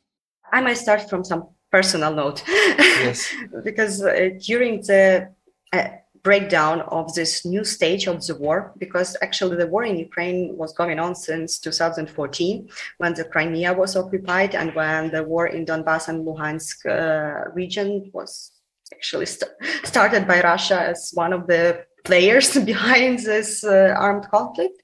[0.52, 2.44] I might start from some personal note.
[2.48, 3.34] Yes.
[3.64, 5.30] because uh, during the
[5.72, 5.88] uh,
[6.24, 10.74] breakdown of this new stage of the war, because actually the war in Ukraine was
[10.74, 16.10] going on since 2014, when the Crimea was occupied and when the war in Donbass
[16.10, 18.52] and Luhansk uh, region was
[18.94, 19.52] actually st-
[19.84, 24.82] started by Russia as one of the players behind this uh, armed conflict.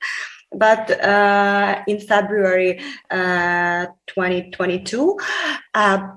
[0.55, 2.79] But uh, in February
[3.09, 5.17] uh, 2022,
[5.73, 6.07] uh,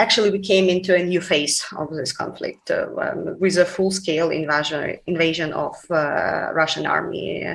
[0.00, 4.30] actually we came into a new phase of this conflict uh, um, with a full-scale
[4.30, 7.46] invasion invasion of uh, Russian army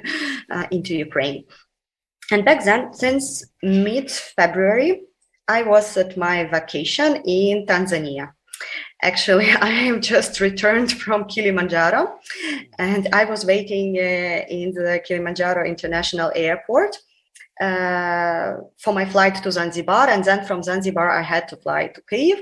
[0.72, 1.44] into Ukraine.
[2.32, 5.02] And back then, since mid-February,
[5.48, 8.34] I was at my vacation in Tanzania
[9.02, 12.20] Actually, I am just returned from Kilimanjaro
[12.78, 16.98] and I was waiting uh, in the Kilimanjaro International Airport
[17.62, 20.10] uh, for my flight to Zanzibar.
[20.10, 22.40] And then from Zanzibar, I had to fly to Kyiv.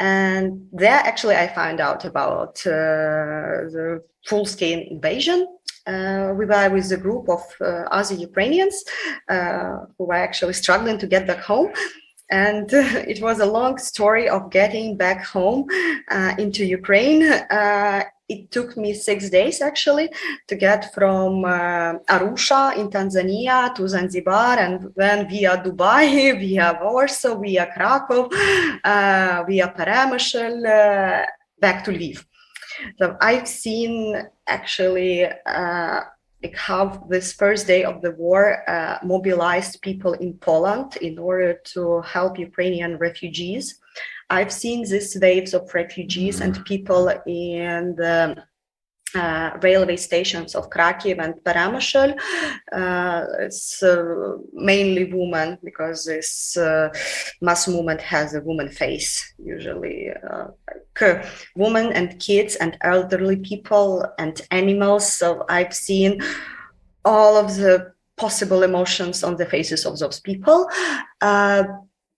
[0.00, 5.46] And there, actually, I found out about uh, the full scale invasion.
[5.86, 8.82] Uh, we were with a group of uh, other Ukrainians
[9.28, 11.72] uh, who were actually struggling to get back home
[12.30, 15.66] and it was a long story of getting back home
[16.10, 17.22] uh, into Ukraine.
[17.22, 20.08] Uh, it took me six days actually
[20.48, 27.38] to get from uh, Arusha in Tanzania to Zanzibar and then via Dubai, via Warsaw,
[27.38, 28.30] via Krakow,
[28.82, 31.26] uh, via Peremyshl, uh,
[31.60, 32.24] back to Lviv.
[32.98, 34.16] So I've seen
[34.46, 36.00] actually uh,
[36.44, 41.54] like how this first day of the war uh, mobilized people in Poland in order
[41.72, 43.80] to help Ukrainian refugees.
[44.28, 48.44] I've seen these waves of refugees and people in the
[49.14, 52.18] uh, railway stations of Krakow and Peremyshl.
[52.72, 56.88] Uh, it's uh, mainly women because this uh,
[57.40, 60.46] mass movement has a woman face, usually uh,
[61.00, 65.12] like women and kids and elderly people and animals.
[65.12, 66.20] So I've seen
[67.04, 70.68] all of the possible emotions on the faces of those people.
[71.20, 71.64] Uh,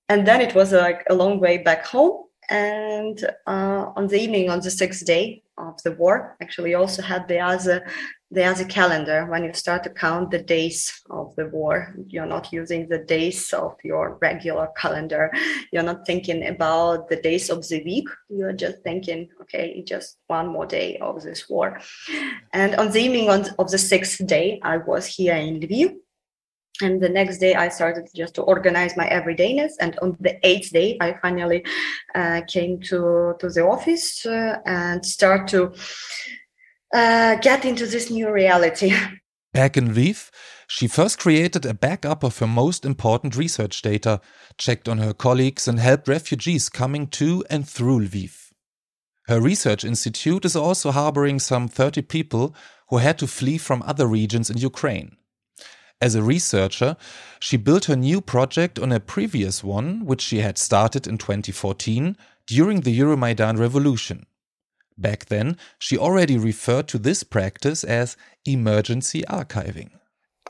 [0.08, 4.50] and then it was like a long way back home and uh, on the evening
[4.50, 7.86] on the sixth day of the war actually also had the other
[8.32, 9.24] the other calendar.
[9.26, 13.52] When you start to count the days of the war you're not using the days
[13.52, 15.30] of your regular calendar.
[15.72, 18.08] You're not thinking about the days of the week.
[18.28, 21.80] You're just thinking okay just one more day of this war.
[22.52, 25.94] And on the evening of the sixth day i was here in lviv
[26.80, 29.72] and the next day i started just to organize my everydayness.
[29.80, 31.64] And on the eighth day i finally
[32.14, 35.72] uh, came to to the office uh, and start to
[36.94, 38.92] uh, get into this new reality.
[39.52, 40.30] Back in lviv
[40.68, 44.20] she first created a backup of her most important research data
[44.58, 48.46] checked on her colleagues and helped refugees coming to and through lviv.
[49.28, 52.54] Her research institute is also harboring some 30 people
[52.88, 55.16] who had to flee from other regions in ukraine
[56.00, 56.96] as a researcher,
[57.40, 62.16] she built her new project on a previous one, which she had started in 2014
[62.46, 64.26] during the Euromaidan revolution.
[64.98, 68.16] Back then, she already referred to this practice as
[68.46, 69.90] emergency archiving.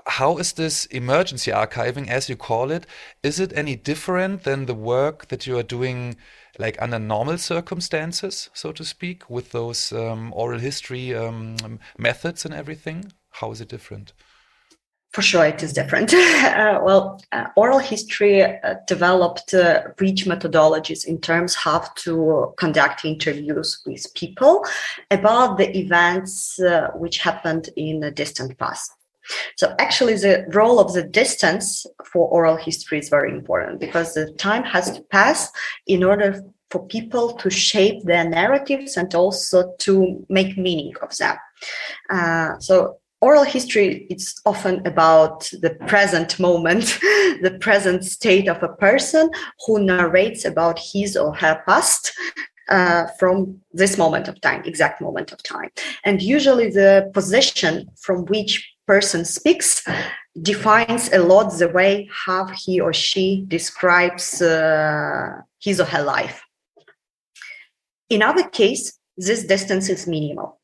[0.07, 2.86] How is this emergency archiving, as you call it,
[3.22, 6.16] is it any different than the work that you are doing
[6.59, 11.57] like under normal circumstances, so to speak, with those um, oral history um,
[11.99, 13.12] methods and everything?
[13.30, 14.12] How is it different?
[15.16, 16.12] For sure it is different.
[16.14, 23.02] uh, well, uh, oral history uh, developed uh, rich methodologies in terms how to conduct
[23.02, 24.62] interviews with people
[25.10, 28.92] about the events uh, which happened in the distant past.
[29.56, 34.30] So actually the role of the distance for oral history is very important because the
[34.32, 35.50] time has to pass
[35.86, 41.36] in order for people to shape their narratives and also to make meaning of them.
[42.10, 46.84] Uh, so oral history it's often about the present moment
[47.42, 49.30] the present state of a person
[49.66, 52.12] who narrates about his or her past
[52.68, 55.70] uh, from this moment of time exact moment of time.
[56.04, 59.84] And usually the position from which person speaks
[60.42, 66.42] defines a lot the way how he or she describes uh, his or her life.
[68.10, 70.60] In other case this distance is minimal.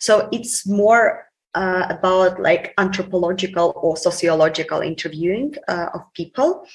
[0.00, 6.66] So it's more uh, about like anthropological or sociological interviewing uh, of people.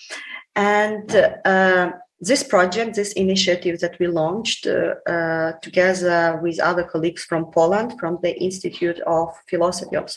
[0.55, 1.15] And
[1.45, 7.45] uh, this project, this initiative that we launched uh, uh, together with other colleagues from
[7.51, 10.09] Poland, from the Institute of Philosophy of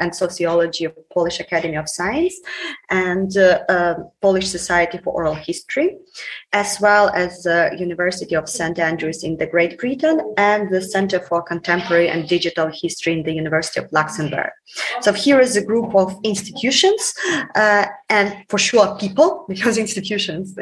[0.00, 2.34] and Sociology of Polish Academy of Science
[2.90, 5.96] and uh, um, Polish Society for Oral History,
[6.52, 8.78] as well as the University of St.
[8.80, 13.32] Andrews in the Great Britain and the Center for Contemporary and Digital History in the
[13.32, 14.50] University of Luxembourg.
[15.02, 17.14] So here is a group of institutions
[17.54, 20.54] uh, and for sure people, because institutions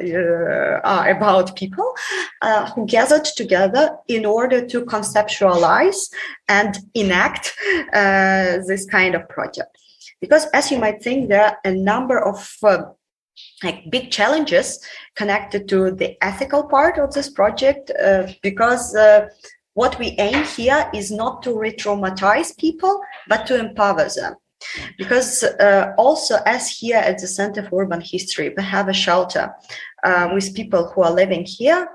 [0.84, 1.94] uh, about people
[2.40, 6.10] uh, who gathered together in order to conceptualize
[6.48, 7.54] and enact
[7.92, 9.76] uh, this kind of project.
[10.20, 12.84] Because as you might think, there are a number of uh,
[13.64, 14.78] like big challenges
[15.16, 18.94] connected to the ethical part of this project uh, because
[19.74, 24.34] what we aim here is not to re-traumatize people but to empower them
[24.98, 29.52] because uh, also as here at the center for urban history we have a shelter
[30.02, 31.88] uh, with people who are living here.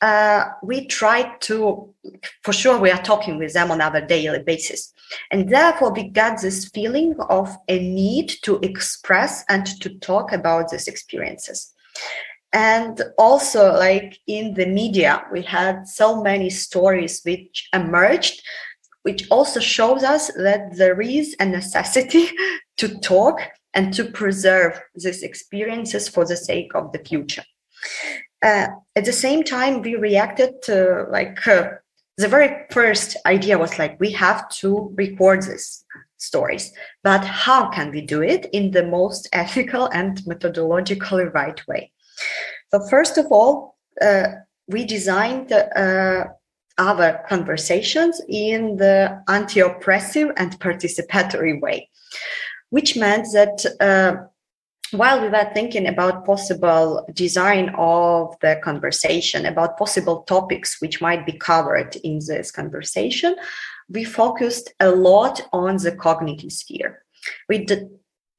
[0.00, 1.92] Uh, we try to
[2.44, 4.92] for sure we are talking with them on a daily basis.
[5.32, 10.70] And therefore we got this feeling of a need to express and to talk about
[10.70, 11.74] these experiences.
[12.52, 18.40] And also like in the media we had so many stories which emerged
[19.08, 22.28] which also shows us that there is a necessity
[22.76, 23.40] to talk
[23.72, 27.44] and to preserve these experiences for the sake of the future.
[28.44, 31.70] Uh, at the same time, we reacted to like uh,
[32.18, 35.82] the very first idea was like we have to record these
[36.18, 36.70] stories,
[37.02, 41.90] but how can we do it in the most ethical and methodologically right way?
[42.70, 44.26] So first of all, uh,
[44.66, 46.24] we designed uh,
[46.78, 51.88] our conversations in the anti-oppressive and participatory way,
[52.70, 54.24] which meant that uh,
[54.92, 61.26] while we were thinking about possible design of the conversation, about possible topics which might
[61.26, 63.36] be covered in this conversation,
[63.90, 67.02] we focused a lot on the cognitive sphere.
[67.48, 67.90] We did,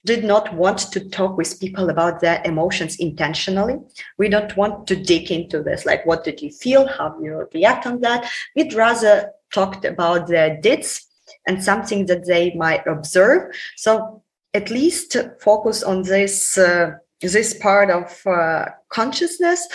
[0.06, 3.78] did not want to talk with people about their emotions intentionally.
[4.18, 7.86] We don't want to dig into this, like what did you feel, how you react
[7.86, 8.30] on that.
[8.56, 11.06] We'd rather talked about their deeds
[11.47, 13.54] and something that they might observe.
[13.76, 14.24] So
[14.54, 16.91] at least focus on this uh,
[17.22, 19.68] this part of uh, consciousness,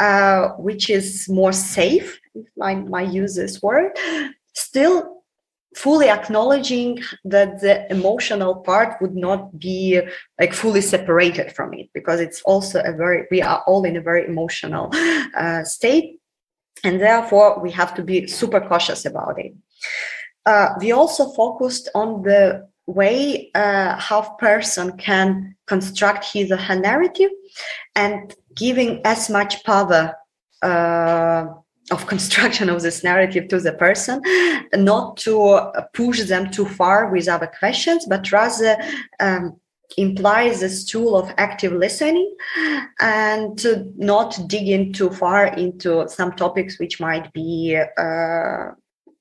[0.00, 3.96] uh, which is more safe, if I might use this word,
[4.54, 5.17] still
[5.74, 10.00] fully acknowledging that the emotional part would not be
[10.40, 14.00] like fully separated from it because it's also a very we are all in a
[14.00, 14.90] very emotional
[15.36, 16.20] uh, state
[16.84, 19.52] and therefore we have to be super cautious about it.
[20.46, 26.74] Uh, we also focused on the way uh, how person can construct his or her
[26.74, 27.30] narrative
[27.94, 30.14] and giving as much power
[30.62, 31.46] uh,
[31.90, 34.20] of construction of this narrative to the person
[34.74, 35.60] not to
[35.92, 38.76] push them too far with other questions but rather
[39.20, 39.58] um,
[39.96, 42.34] implies this tool of active listening
[43.00, 48.66] and to not dig in too far into some topics which might be uh,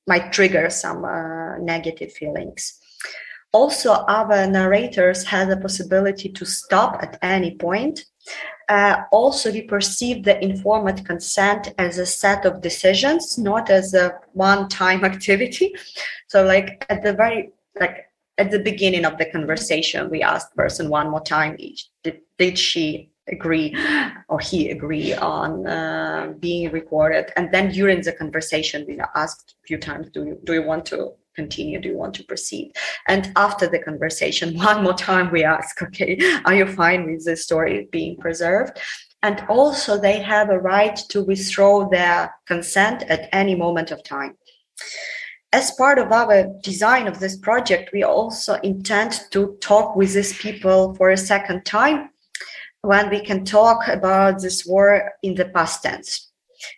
[0.08, 2.80] might trigger some uh, negative feelings
[3.54, 8.06] also, other narrators had the possibility to stop at any point.
[8.70, 14.14] Uh, also, we perceive the informed consent as a set of decisions, not as a
[14.34, 15.74] one-time activity.
[16.28, 18.08] So, like at the very like
[18.38, 22.58] at the beginning of the conversation, we asked person one more time each, did, did
[22.58, 23.76] she agree
[24.30, 27.32] or he agree on uh, being recorded?
[27.36, 30.86] And then during the conversation, we asked a few times, do you, do you want
[30.88, 31.80] to continue?
[31.80, 32.74] Do you want to proceed?
[33.08, 37.38] And after the conversation, one more time, we ask, okay, are you fine with the
[37.38, 38.80] story being preserved?
[39.24, 44.34] And also, they have a right to withdraw their consent at any moment of time.
[45.54, 50.38] As part of our design of this project, we also intend to talk with these
[50.38, 52.10] people for a second time
[52.82, 56.32] when we can talk about this war in the past tense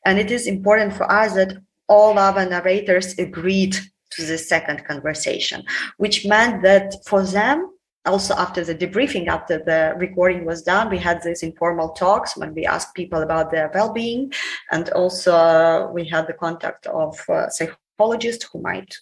[0.06, 1.58] And it is important for us that
[1.88, 3.76] all our narrators agreed
[4.12, 5.64] to the second conversation,
[5.98, 7.72] which meant that for them,
[8.06, 12.54] also after the debriefing, after the recording was done, we had these informal talks when
[12.54, 14.32] we asked people about their well-being,
[14.72, 18.96] and also uh, we had the contact of uh, psychologists who might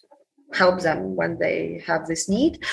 [0.54, 2.64] help them when they have this need.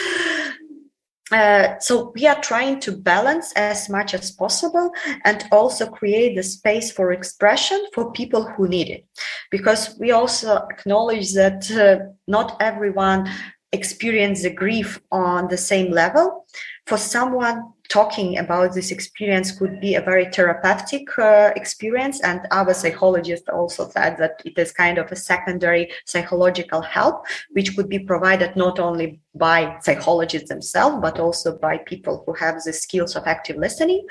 [1.33, 4.93] Uh, so we are trying to balance as much as possible
[5.25, 9.07] and also create the space for expression for people who need it.
[9.51, 13.31] Because we also acknowledge that uh, not everyone
[13.73, 16.47] experience the grief on the same level.
[16.87, 22.75] For someone talking about this experience could be a very therapeutic uh, experience and our
[22.75, 28.01] psychologist also said that it is kind of a secondary psychological help which could be
[28.01, 33.23] provided not only by psychologists themselves but also by people who have the skills of
[33.27, 34.05] active listening.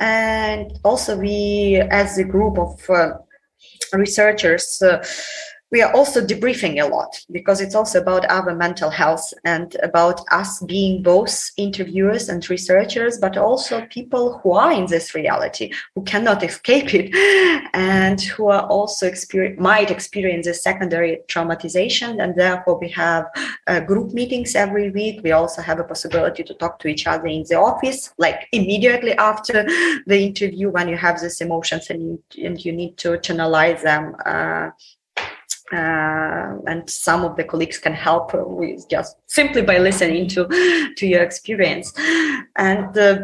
[0.00, 3.18] And also we as a group of uh,
[3.92, 5.04] researchers uh,
[5.74, 10.20] we are also debriefing a lot because it's also about our mental health and about
[10.30, 16.02] us being both interviewers and researchers, but also people who are in this reality, who
[16.04, 17.12] cannot escape it,
[17.74, 19.10] and who are also
[19.58, 22.22] might experience a secondary traumatization.
[22.22, 23.26] And therefore, we have
[23.66, 25.22] uh, group meetings every week.
[25.24, 29.14] We also have a possibility to talk to each other in the office, like immediately
[29.14, 29.64] after
[30.06, 34.14] the interview when you have these emotions and you, and you need to channelize them.
[34.24, 34.70] Uh,
[35.74, 40.46] uh, and some of the colleagues can help with just simply by listening to
[40.96, 41.92] to your experience.
[42.56, 43.18] And uh,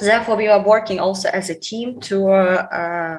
[0.00, 3.18] therefore we are working also as a team to uh,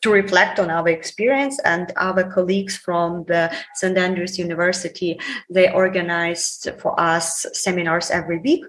[0.00, 5.18] to reflect on our experience and our colleagues from the st andrews university.
[5.50, 8.64] They organized for us seminars every week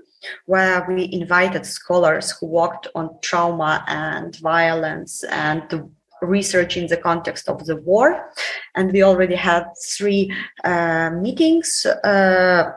[0.46, 5.90] where we invited scholars who worked on trauma and violence and the
[6.22, 8.32] research in the context of the war.
[8.76, 9.66] And we already had
[9.98, 11.86] three uh, meetings.
[11.86, 12.72] Uh,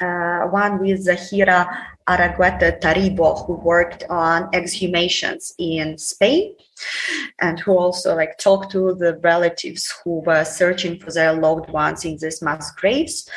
[0.00, 1.68] uh, one with Zahira
[2.08, 6.54] Araguete Toribio, who worked on exhumations in Spain,
[7.40, 12.04] and who also like talked to the relatives who were searching for their loved ones
[12.04, 13.28] in these mass graves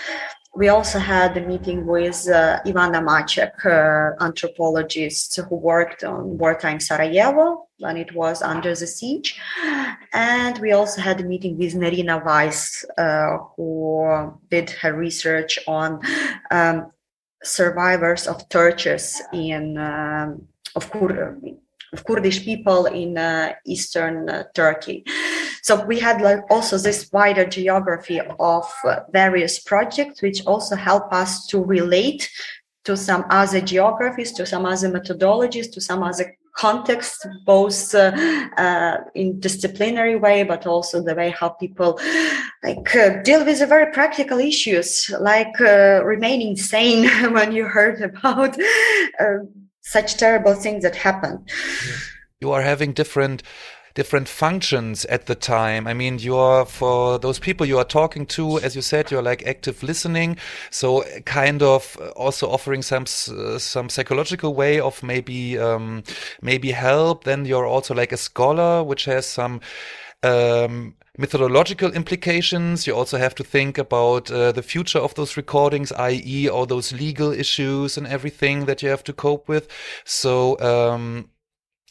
[0.58, 6.80] we also had a meeting with uh, Ivana Macek, uh, anthropologist who worked on wartime
[6.80, 9.40] Sarajevo when it was under the siege.
[10.14, 16.02] And we also had a meeting with Nerina Weiss, uh, who did her research on
[16.50, 16.92] um,
[17.44, 21.38] survivors of tortures in um, of, Kur-
[21.94, 25.06] of Kurdish people in uh, eastern uh, Turkey.
[25.62, 31.12] So we had like also this wider geography of uh, various projects, which also help
[31.14, 32.30] us to relate
[32.86, 38.12] to some other geographies, to some other methodologies, to some other contexts, both uh,
[38.58, 42.00] uh, in disciplinary way, but also the way how people
[42.64, 48.02] like uh, deal with the very practical issues, like uh, remaining sane when you heard
[48.02, 48.58] about
[49.20, 49.38] uh,
[49.82, 51.46] such terrible things that happen.
[52.42, 53.44] You are having different
[53.98, 55.88] different functions at the time.
[55.88, 59.42] I mean, you're for those people you are talking to, as you said, you're like
[59.48, 60.38] active listening.
[60.70, 66.04] So kind of also offering some uh, some psychological way of maybe um,
[66.44, 67.24] maybe help.
[67.24, 69.60] Then you're also like a scholar, which has some.
[70.24, 72.86] Um, methodological implications.
[72.86, 76.92] You also have to think about uh, the future of those recordings, i.e., all those
[76.92, 79.68] legal issues and everything that you have to cope with.
[80.06, 81.30] So, um,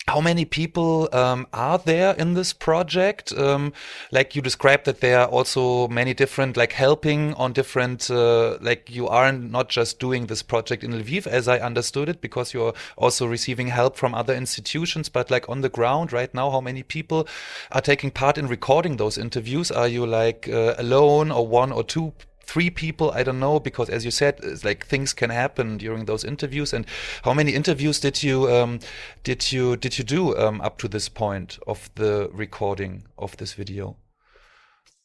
[0.08, 3.32] how many people um, are there in this project?
[3.32, 3.72] Um,
[4.12, 8.88] like you described that there are also many different, like helping on different, uh, like
[8.88, 12.74] you are not just doing this project in Lviv, as I understood it, because you're
[12.96, 15.08] also receiving help from other institutions.
[15.08, 17.26] But like on the ground right now, how many people
[17.72, 19.72] are taking part in recording those interviews?
[19.72, 22.12] Are you like uh, alone or one or two
[22.46, 26.24] three people i don't know because as you said like things can happen during those
[26.24, 26.72] interviews.
[26.72, 26.86] And
[27.24, 28.80] how many interviews did you um,
[29.22, 33.54] did you did you do um, up to this point of the recording of this
[33.54, 33.96] video?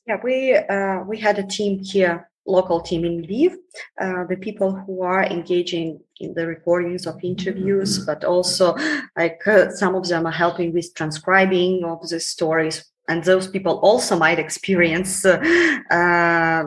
[0.08, 3.54] Yeah we uh, we had a team here local team in Lviv,
[4.02, 8.76] uh, the people who are engaging in the recordings of interviews, but also
[9.16, 12.84] like uh, some of them are helping with transcribing of the stories.
[13.08, 15.38] And those people also might experience uh,
[15.92, 16.64] uh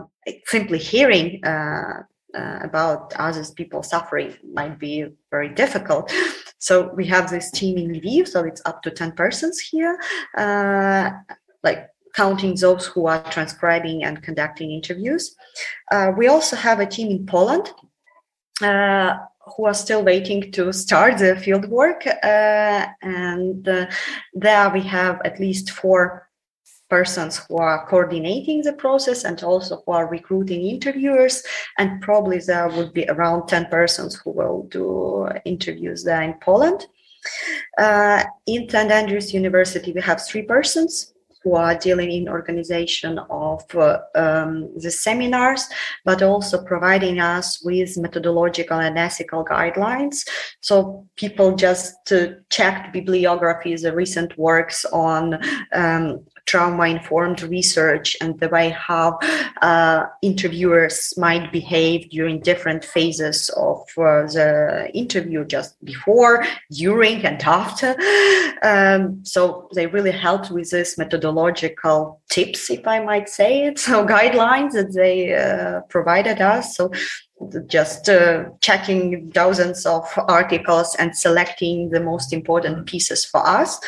[0.46, 2.02] simply hearing uh,
[2.34, 6.12] uh, about others people suffering might be very difficult.
[6.58, 10.00] So we have this team in Lviv, so it's up to 10 persons here,
[10.36, 11.10] uh,
[11.62, 15.36] like counting those who are transcribing and conducting interviews.
[15.92, 17.70] Uh, we also have a team in Poland
[18.62, 19.14] uh,
[19.56, 22.06] who are still waiting to start the field work.
[22.06, 23.64] Uh, and
[24.32, 26.28] there we have at least four
[26.98, 31.42] persons who are coordinating the process and also who are recruiting interviewers.
[31.78, 36.86] And probably there would be around 10 persons who will do interviews there in Poland.
[37.84, 38.92] Uh, in St.
[39.00, 44.52] Andrews University, we have three persons who are dealing in organization of uh, um,
[44.84, 45.62] the seminars,
[46.04, 50.16] but also providing us with methodological and ethical guidelines.
[50.60, 55.22] So people just uh, checked bibliographies, the recent works on
[55.72, 59.18] um, trauma informed research and the way how
[59.62, 67.42] uh, interviewers might behave during different phases of uh, the interview, just before, during, and
[67.42, 67.96] after.
[68.62, 74.06] Um, so they really helped with this methodological tips, if I might say it, so
[74.06, 76.76] guidelines that they uh, provided us.
[76.76, 76.90] So
[77.66, 83.80] just uh, checking dozens of articles and selecting the most important pieces for us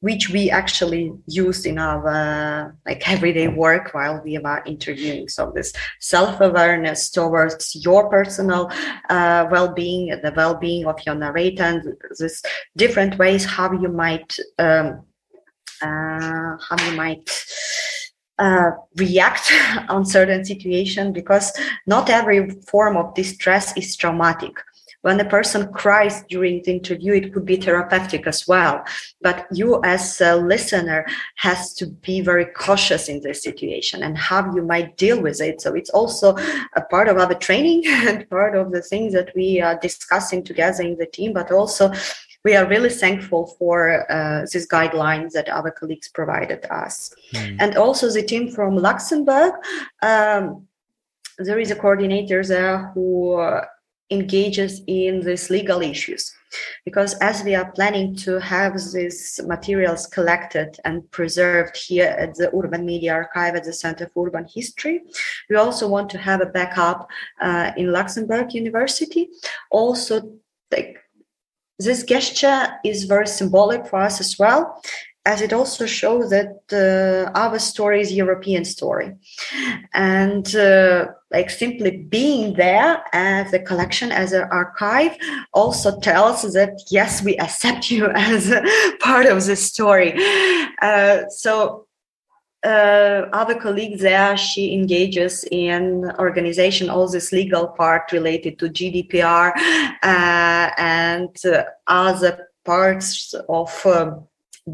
[0.00, 5.28] which we actually used in our uh, like everyday work while we are interviewing.
[5.28, 8.70] So this self-awareness towards your personal
[9.10, 11.82] uh, well-being the well-being of your narrator and
[12.18, 12.42] this
[12.76, 15.04] different ways how you might um,
[15.82, 17.28] uh, how you might
[18.38, 19.52] uh, react
[19.88, 21.52] on certain situation because
[21.86, 24.56] not every form of distress is traumatic.
[25.02, 28.82] When a person cries during the interview it could be therapeutic as well.
[29.20, 31.04] But you as a listener
[31.36, 35.60] has to be very cautious in this situation and how you might deal with it.
[35.60, 36.36] So it's also
[36.74, 40.82] a part of our training and part of the things that we are discussing together
[40.82, 41.92] in the team but also
[42.44, 47.14] we are really thankful for uh, these guidelines that our colleagues provided us.
[47.32, 47.56] Mm.
[47.58, 49.54] And also the team from Luxembourg,
[50.02, 50.66] um,
[51.38, 53.64] there is a coordinator there who uh,
[54.10, 56.32] engages in these legal issues.
[56.84, 62.54] Because as we are planning to have these materials collected and preserved here at the
[62.54, 65.00] Urban Media Archive at the Center for Urban History,
[65.50, 67.08] we also want to have a backup
[67.40, 69.30] uh, in Luxembourg University.
[69.70, 70.34] Also,
[70.70, 71.03] like
[71.78, 74.80] this gesture is very symbolic for us as well,
[75.26, 79.12] as it also shows that uh, our story is European story,
[79.94, 85.16] and uh, like simply being there as a collection, as an archive,
[85.54, 88.52] also tells that yes, we accept you as
[89.00, 90.14] part of the story.
[90.82, 91.83] Uh, so
[92.64, 99.52] uh, other colleague there, she engages in organization, all this legal part related to GDPR
[100.02, 104.26] uh, and uh, other parts of um,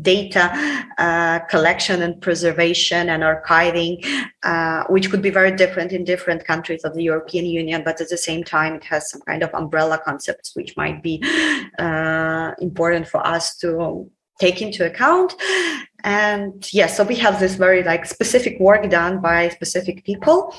[0.02, 0.52] data
[0.98, 4.04] uh, collection and preservation and archiving,
[4.44, 8.08] uh, which could be very different in different countries of the European Union, but at
[8.08, 11.20] the same time, it has some kind of umbrella concepts which might be
[11.80, 14.08] uh, important for us to
[14.40, 15.34] take into account.
[16.02, 20.54] And yeah so we have this very like specific work done by specific people.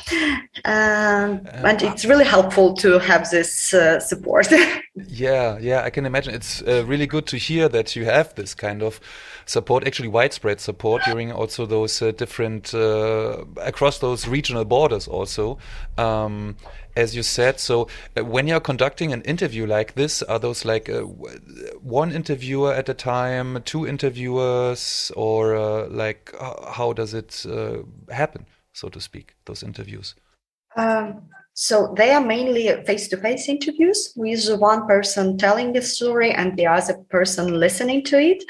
[0.65, 4.47] Um, and it's really helpful to have this uh, support.
[5.07, 6.33] Yeah yeah i can imagine.
[6.35, 8.99] It's uh, really good to hear that you have this kind of
[9.45, 15.57] support actually widespread support during also those uh, different uh, across those regional borders also.
[15.97, 16.55] Um,
[16.95, 17.59] as you said.
[17.59, 17.87] So
[18.17, 22.89] uh, when you're conducting an interview like this, are those like uh, one interviewer at
[22.89, 27.79] a time, two interviewers, or uh, like how does it uh,
[28.13, 30.15] happen, so to speak, those interviews?
[30.75, 31.23] Um,
[31.53, 36.93] so they are mainly face-to-face interviews with one person telling the story and the other
[37.09, 38.43] person listening to it.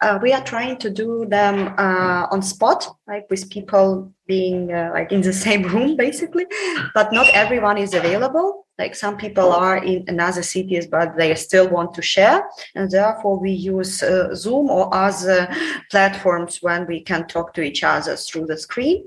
[0.00, 4.90] Uh, we are trying to do them uh, on spot, like with people being uh,
[4.92, 6.46] like in the same room, basically.
[6.94, 8.66] But not everyone is available.
[8.82, 12.38] Like some people are in another cities, but they still want to share,
[12.74, 15.40] and therefore we use uh, Zoom or other
[15.88, 19.06] platforms when we can talk to each other through the screen.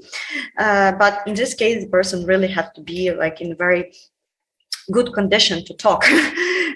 [0.57, 3.91] Uh, but in this case, the person really has to be like in very
[4.93, 6.05] good condition to talk.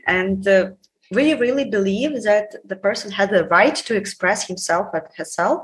[0.07, 0.71] And uh,
[1.11, 5.57] we really believe that the person has the right to express himself and herself,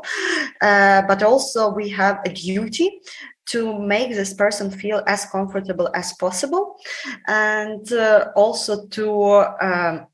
[0.62, 3.02] uh, but also we have a duty
[3.48, 6.76] to make this person feel as comfortable as possible
[7.28, 10.08] and uh, also to um,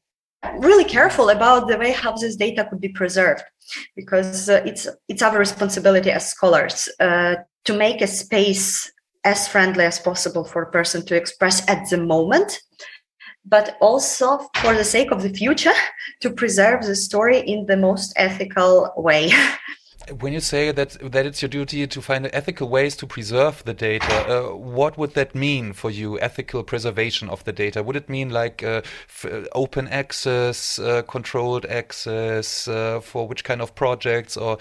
[0.57, 3.43] really careful about the way how this data could be preserved
[3.95, 8.91] because uh, it's it's our responsibility as scholars uh, to make a space
[9.23, 12.59] as friendly as possible for a person to express at the moment
[13.45, 15.73] but also for the sake of the future
[16.21, 19.32] to preserve the story in the most ethical way
[20.19, 23.73] when you say that that it's your duty to find ethical ways to preserve the
[23.73, 26.19] data, uh, what would that mean for you?
[26.19, 27.83] Ethical preservation of the data?
[27.83, 28.81] Would it mean like uh,
[29.53, 34.57] open access, uh, controlled access uh, for which kind of projects, or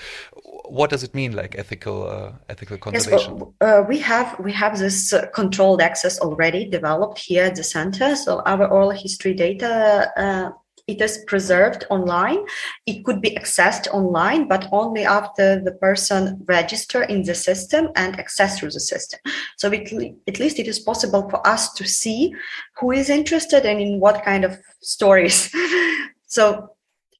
[0.68, 3.32] what does it mean like ethical uh, ethical conservation?
[3.32, 7.64] Yes, well, uh, we have we have this controlled access already developed here at the
[7.64, 8.16] center.
[8.16, 10.52] So our oral history data
[10.90, 12.44] it is preserved online.
[12.86, 18.18] It could be accessed online, but only after the person register in the system and
[18.18, 19.20] access through the system.
[19.56, 19.92] So it,
[20.26, 22.34] at least it is possible for us to see
[22.78, 25.54] who is interested and in what kind of stories.
[26.26, 26.70] so,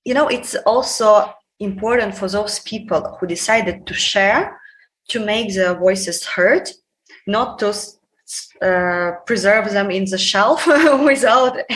[0.04, 4.58] you know, it's also important for those people who decided to share
[5.08, 6.68] to make their voices heard,
[7.26, 7.74] not to
[9.26, 10.66] preserve them in the shelf
[11.04, 11.56] without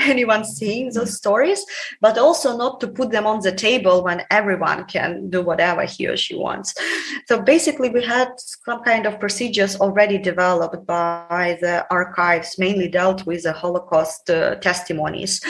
[0.00, 1.64] anyone seeing those stories,
[2.00, 6.06] but also not to put them on the table when everyone can do whatever he
[6.06, 6.74] or she wants.
[7.26, 13.26] So basically, we had some kind of procedures already developed by the archives, mainly dealt
[13.26, 15.40] with the Holocaust uh, testimonies.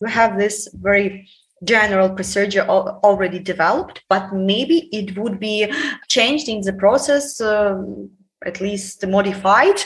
[0.00, 1.28] We have this very
[1.64, 5.72] general procedure already developed, but maybe it would be
[6.08, 7.40] changed in the process.
[7.40, 8.10] Um,
[8.44, 9.80] at least modified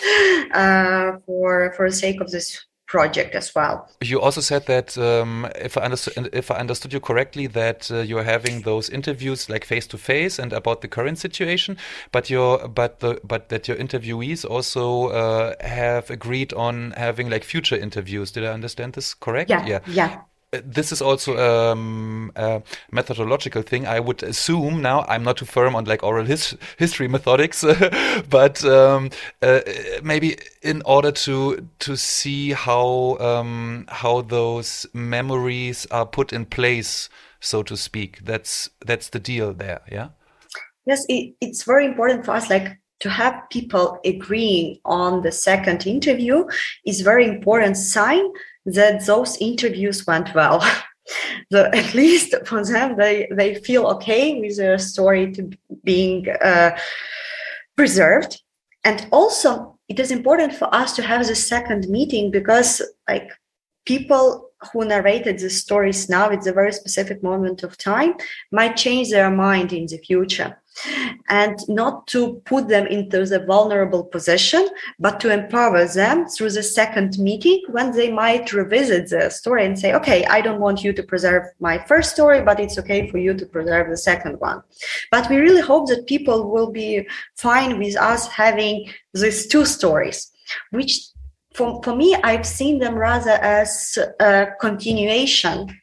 [0.55, 3.89] uh, for for the sake of this project as well.
[4.03, 8.01] You also said that um, if I understood if I understood you correctly, that uh,
[8.01, 11.79] you're having those interviews like face to face and about the current situation,
[12.13, 17.45] but your but the but that your interviewees also uh, have agreed on having like
[17.45, 18.33] future interviews.
[18.33, 19.51] Did I understand this correct?
[19.51, 19.81] Yeah, yeah.
[19.87, 20.21] yeah
[20.53, 23.87] this is also um, a methodological thing.
[23.87, 27.65] I would assume now I'm not too firm on like oral his history methodics,
[28.31, 29.61] but um, uh,
[30.03, 37.09] maybe in order to to see how um, how those memories are put in place,
[37.41, 38.25] so to speak.
[38.25, 39.81] That's that's the deal there.
[39.91, 40.09] Yeah.
[40.85, 42.51] Yes, it, it's very important for us.
[42.51, 46.45] Like to have people agreeing on the second interview
[46.85, 48.23] is very important sign
[48.67, 50.61] that those interviews went well.
[51.53, 55.51] so at least for them, they, they feel okay with their story to
[55.85, 56.77] being uh,
[57.77, 58.41] preserved.
[58.85, 63.31] And also, it is important for us to have the second meeting because, like,
[63.85, 68.15] people who narrated the stories now, it's a very specific moment of time,
[68.51, 70.62] might change their mind in the future
[71.29, 74.69] and not to put them into the vulnerable position,
[74.99, 79.79] but to empower them through the second meeting when they might revisit the story and
[79.79, 83.19] say, okay, I don't want you to preserve my first story, but it's okay for
[83.19, 84.63] you to preserve the second one.
[85.11, 87.07] But we really hope that people will be
[87.37, 90.31] fine with us having these two stories,
[90.71, 91.09] which
[91.55, 95.79] for, for me, I've seen them rather as a continuation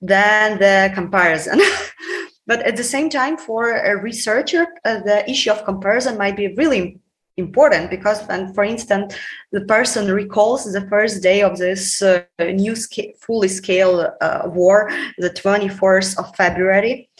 [0.00, 1.60] than the comparison.
[2.46, 6.54] But at the same time, for a researcher, uh, the issue of comparison might be
[6.54, 7.00] really
[7.36, 9.14] important because when, for instance,
[9.52, 12.74] the person recalls the first day of this uh, new
[13.20, 17.10] fully scale uh, war, the 24th of February,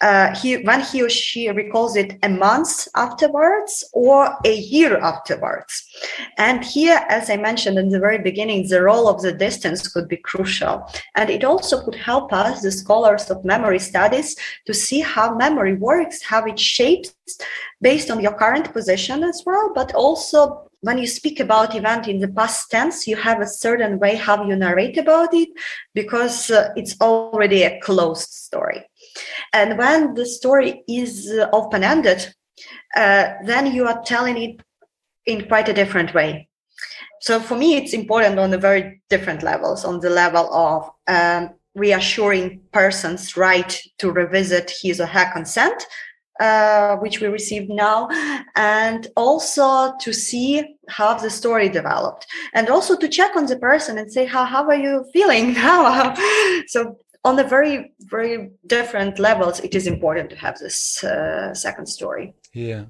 [0.00, 5.84] uh, he when he or she recalls it a month afterwards or a year afterwards.
[6.36, 10.08] And here, as I mentioned in the very beginning, the role of the distance could
[10.08, 10.88] be crucial.
[11.16, 14.36] And it also could help us, the scholars of memory studies,
[14.66, 17.12] to see how memory works, how it shapes
[17.80, 22.20] based on your current position as well, but also when you speak about event in
[22.20, 25.48] the past tense you have a certain way how you narrate about it
[25.92, 28.84] because uh, it's already a closed story
[29.52, 32.34] and when the story is uh, open ended,
[32.96, 34.60] uh, then you are telling it
[35.26, 36.48] in quite a different way.
[37.20, 39.84] So for me, it's important on the very different levels.
[39.84, 45.84] On the level of um, reassuring persons' right to revisit his or her consent,
[46.40, 48.08] uh, which we receive now,
[48.54, 53.98] and also to see how the story developed, and also to check on the person
[53.98, 56.14] and say how how are you feeling now.
[56.68, 61.86] so on the very very different levels it is important to have this uh, second
[61.86, 62.34] story.
[62.52, 62.84] Yeah.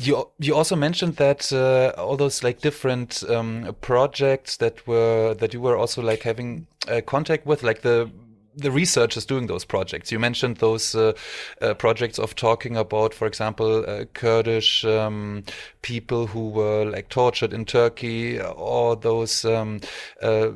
[0.00, 5.52] You you also mentioned that uh, all those like different um, projects that were that
[5.52, 8.10] you were also like having uh, contact with like the
[8.58, 10.10] the researchers doing those projects.
[10.10, 11.12] You mentioned those uh,
[11.62, 15.44] uh, projects of talking about, for example, uh, Kurdish um,
[15.82, 19.80] people who were like tortured in Turkey, or those um,
[20.22, 20.50] uh,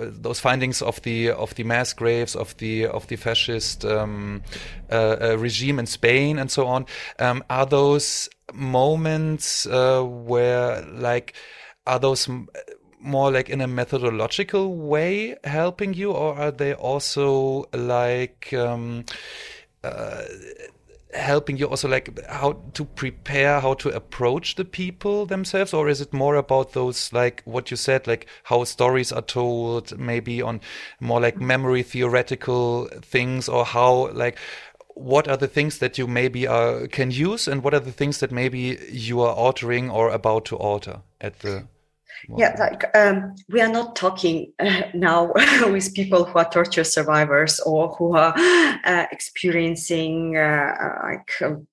[0.00, 4.42] those findings of the of the mass graves of the of the fascist um,
[4.90, 6.86] uh, uh, regime in Spain and so on.
[7.18, 11.34] Um, are those moments where like
[11.86, 12.28] are those
[13.00, 19.04] more like in a methodological way helping you, or are they also like um,
[19.82, 20.22] uh,
[21.14, 25.72] helping you also like how to prepare how to approach the people themselves?
[25.72, 29.98] Or is it more about those like what you said like how stories are told
[29.98, 30.60] maybe on
[31.00, 34.38] more like memory theoretical things or how like
[34.94, 38.18] what are the things that you maybe uh, can use and what are the things
[38.20, 41.66] that maybe you are altering or about to alter at the
[42.36, 45.32] yeah like um, we are not talking uh, now
[45.66, 51.66] with people who are torture survivors or who are uh, experiencing uh, uh like um,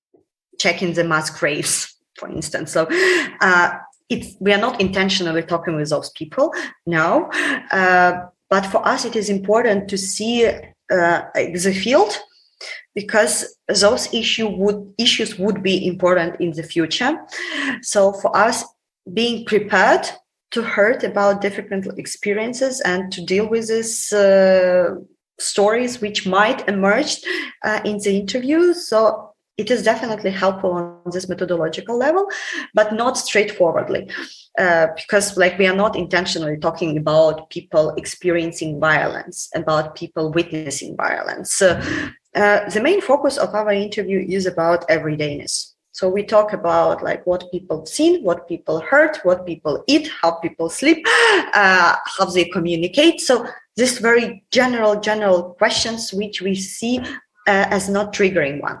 [0.58, 2.72] checking the mass graves for instance.
[2.72, 2.88] So
[3.40, 3.70] uh,
[4.08, 6.52] it's we are not intentionally talking with those people
[6.86, 7.30] now
[7.70, 8.12] uh,
[8.50, 10.50] but for us it is important to see
[10.88, 12.18] the field
[12.94, 17.16] because those issue would issues would be important in the future.
[17.82, 18.64] So for us
[19.12, 20.04] being prepared
[20.50, 24.94] to heard about different experiences and to deal with these uh,
[25.38, 27.20] stories which might emerge
[27.64, 28.72] uh, in the interview.
[28.72, 32.28] So it is definitely helpful on this methodological level,
[32.74, 34.08] but not straightforwardly.
[34.58, 40.96] Uh, because like we are not intentionally talking about people experiencing violence about people witnessing
[40.96, 41.80] violence uh,
[42.34, 47.50] the main focus of our interview is about everydayness so we talk about like what
[47.50, 51.04] people seen, what people heard, what people eat, how people sleep,
[51.54, 53.20] uh, how they communicate.
[53.20, 53.44] So
[53.76, 58.80] this very general, general questions which we see uh, as not triggering one.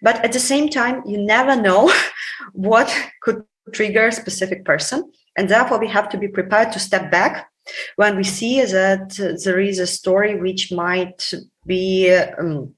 [0.00, 1.92] But at the same time, you never know
[2.52, 2.88] what
[3.20, 3.44] could
[3.74, 5.12] trigger a specific person.
[5.36, 7.50] And therefore, we have to be prepared to step back
[7.96, 9.10] when we see that
[9.44, 11.34] there is a story which might
[11.66, 12.72] be um,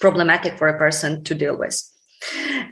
[0.00, 1.82] problematic for a person to deal with.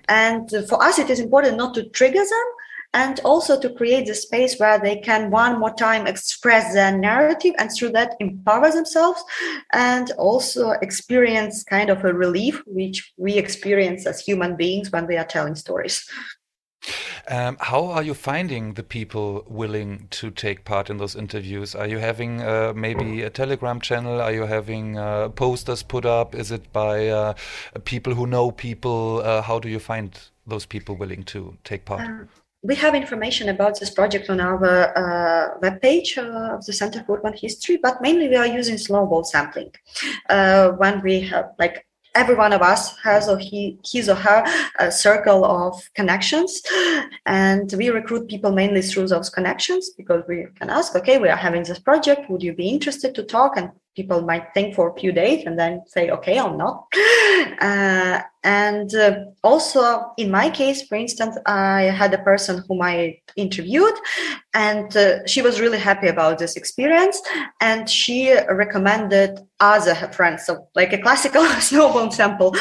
[0.08, 2.46] And for us, it is important not to trigger them
[2.92, 7.54] and also to create the space where they can one more time express their narrative
[7.58, 9.22] and through that empower themselves
[9.72, 15.16] and also experience kind of a relief which we experience as human beings when we
[15.16, 16.04] are telling stories
[17.30, 21.74] um, how are you finding the people willing to take part in those interviews?
[21.74, 24.20] Are you having uh, maybe a Telegram channel?
[24.20, 26.34] Are you having uh, posters put up?
[26.34, 27.34] Is it by uh,
[27.84, 29.22] people who know people?
[29.24, 32.00] Uh, how do you find those people willing to take part?
[32.00, 32.28] Um,
[32.62, 37.18] we have information about this project on our uh, webpage uh, of the Center for
[37.18, 39.72] Urban History, but mainly we are using slow snowball sampling.
[40.28, 44.44] When we have like every one of us has or he, his or her
[44.78, 46.62] a circle of connections.
[47.26, 51.36] And we recruit people mainly through those connections because we can ask okay we are
[51.36, 52.28] having this project.
[52.30, 53.56] Would you be interested to talk?
[53.56, 56.86] And people might think for a few days and then say okay i'm not
[57.60, 63.14] uh, and uh, also in my case for instance i had a person whom i
[63.36, 63.92] interviewed
[64.54, 67.20] and uh, she was really happy about this experience
[67.60, 72.54] and she recommended other friends so like a classical snowball sample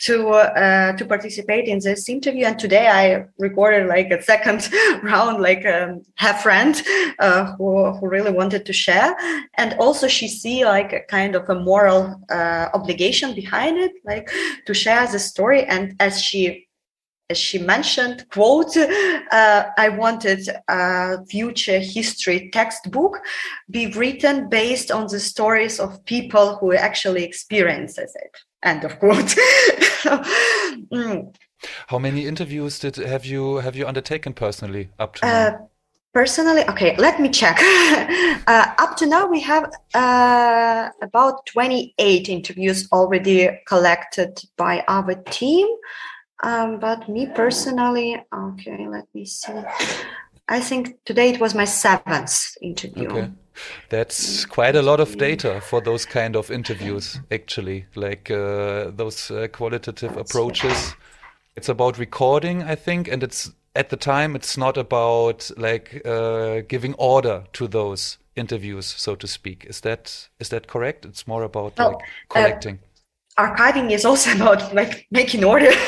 [0.00, 2.44] to uh, to participate in this interview.
[2.44, 4.68] And today i recorded like a second
[5.02, 6.80] round like um, her friend
[7.18, 9.16] uh, who, who really wanted to share.
[9.58, 14.25] And also she see like a kind of a moral uh, obligation behind it like
[14.66, 16.66] to share the story and as she
[17.28, 23.18] as she mentioned, quote, uh, I wanted a future history textbook
[23.68, 28.36] be written based on the stories of people who actually experiences it.
[28.62, 29.16] End of quote.
[30.92, 31.34] mm.
[31.88, 35.70] How many interviews did have you have you undertaken personally up to uh, now?
[36.16, 37.58] Personally, okay, let me check.
[38.46, 45.66] uh, up to now, we have uh, about 28 interviews already collected by our team.
[46.42, 49.60] Um, but me personally, okay, let me see.
[50.48, 53.10] I think today it was my seventh interview.
[53.10, 53.30] Okay.
[53.90, 59.30] That's quite a lot of data for those kind of interviews, actually, like uh, those
[59.30, 60.94] uh, qualitative approaches.
[61.56, 66.62] It's about recording, I think, and it's at the time, it's not about like uh,
[66.68, 69.64] giving order to those interviews, so to speak.
[69.68, 71.04] Is that is that correct?
[71.04, 71.98] It's more about like
[72.28, 72.80] collecting
[73.38, 75.70] archiving is also about like making order.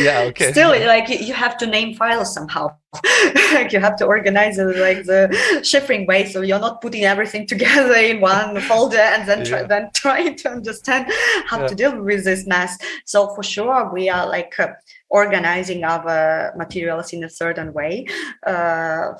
[0.00, 0.52] Yeah okay.
[0.52, 2.76] Still like you have to name files somehow.
[3.52, 5.22] Like you have to organize it like the
[5.62, 9.66] shifting way so you're not putting everything together in one folder and then try, yeah.
[9.66, 11.06] then trying to understand
[11.46, 11.66] how yeah.
[11.68, 12.76] to deal with this mess.
[13.04, 14.68] So for sure we are like uh,
[15.10, 18.06] organizing our materials in a certain way
[18.46, 19.14] uh,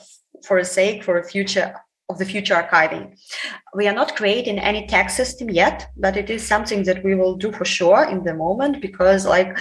[0.47, 1.75] for a sake for a future
[2.09, 3.18] of the future archiving.
[3.74, 7.36] We are not creating any tax system yet, but it is something that we will
[7.36, 9.59] do for sure in the moment because like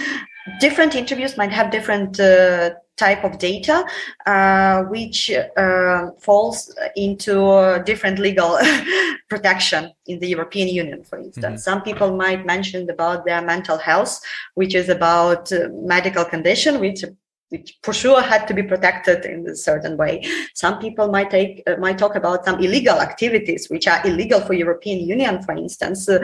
[0.60, 3.84] different interviews might have different uh, type of data
[4.26, 8.58] uh, which uh, falls into different legal
[9.30, 11.70] protection in the european union for instance mm-hmm.
[11.70, 14.20] some people might mention about their mental health
[14.54, 17.04] which is about uh, medical condition which
[17.50, 20.22] which for sure had to be protected in a certain way.
[20.54, 24.52] Some people might take uh, might talk about some illegal activities which are illegal for
[24.52, 26.18] European Union, for instance, uh,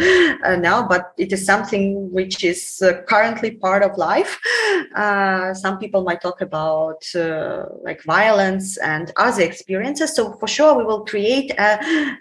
[0.45, 4.39] uh, now, but it is something which is uh, currently part of life.
[4.95, 10.15] Uh, some people might talk about uh, like violence and other experiences.
[10.15, 11.79] So for sure, we will create a,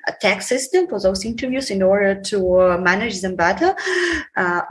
[0.07, 3.75] a tax system for those interviews in order to manage them better.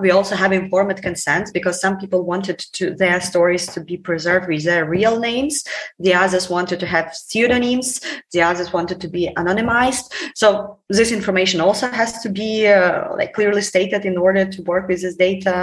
[0.00, 4.21] we also have informed consent because some people wanted to their stories to be preserved
[4.22, 5.64] preserved with their real names.
[5.98, 8.00] The others wanted to have pseudonyms.
[8.30, 10.12] The others wanted to be anonymized.
[10.34, 14.88] So this information also has to be uh, like clearly stated in order to work
[14.88, 15.54] with this data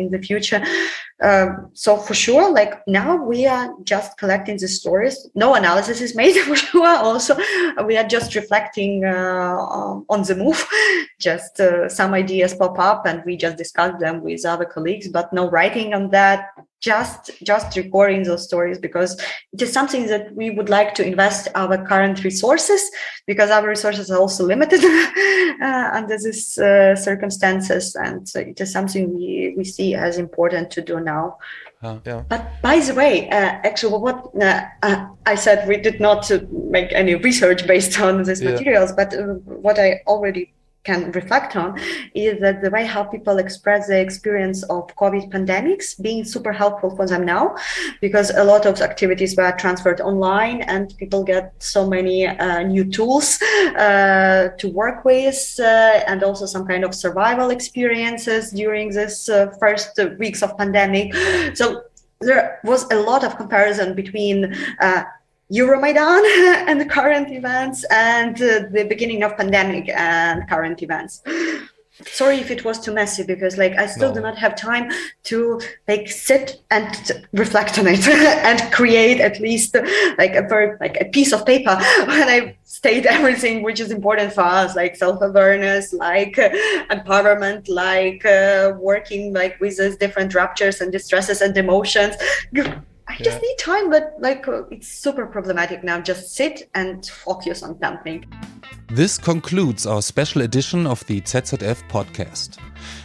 [0.00, 0.62] in the future.
[1.20, 5.28] Um, so for sure, like now we are just collecting the stories.
[5.34, 6.96] No analysis is made for sure.
[7.08, 7.36] Also,
[7.84, 9.56] we are just reflecting uh,
[10.08, 10.64] on the move.
[11.20, 15.32] just uh, some ideas pop up, and we just discuss them with other colleagues, but
[15.32, 16.50] no writing on that
[16.80, 19.20] just just recording those stories because
[19.52, 22.80] it is something that we would like to invest our current resources
[23.26, 24.84] because our resources are also limited
[25.62, 30.70] uh, under these uh, circumstances and so it is something we, we see as important
[30.70, 31.36] to do now
[31.80, 32.24] uh, yeah.
[32.28, 36.90] But by the way, uh, actually, what uh, uh I said, we did not make
[36.92, 38.50] any research based on these yeah.
[38.50, 40.52] materials, but uh, what I already
[40.88, 41.68] can reflect on
[42.14, 46.90] is that the way how people express the experience of COVID pandemics being super helpful
[46.96, 47.44] for them now,
[48.00, 52.84] because a lot of activities were transferred online and people get so many uh, new
[52.96, 53.28] tools
[53.86, 59.36] uh, to work with uh, and also some kind of survival experiences during this uh,
[59.60, 59.90] first
[60.22, 61.06] weeks of pandemic.
[61.60, 61.64] So
[62.28, 64.36] there was a lot of comparison between
[64.80, 65.02] uh,
[65.52, 66.22] Euromaidan
[66.68, 71.22] and the current events and uh, the beginning of pandemic and current events.
[72.06, 74.14] Sorry if it was too messy because like I still no.
[74.14, 74.88] do not have time
[75.24, 76.86] to like sit and
[77.32, 79.74] reflect on it and create at least
[80.16, 81.74] like a bird, like a piece of paper
[82.06, 86.50] when I state everything which is important for us like self-awareness like uh,
[86.90, 92.14] empowerment like uh, working like with these different ruptures and distresses and emotions
[93.08, 93.24] I yeah.
[93.24, 95.98] just need time, but like uh, it's super problematic now.
[95.98, 98.22] Just sit and focus on something.
[98.90, 102.58] This concludes our special edition of the ZZF podcast.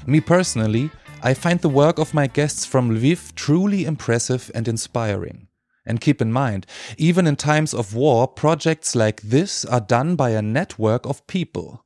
[0.05, 0.91] Me personally,
[1.21, 5.47] I find the work of my guests from Lviv truly impressive and inspiring.
[5.85, 6.65] And keep in mind,
[6.97, 11.85] even in times of war, projects like this are done by a network of people.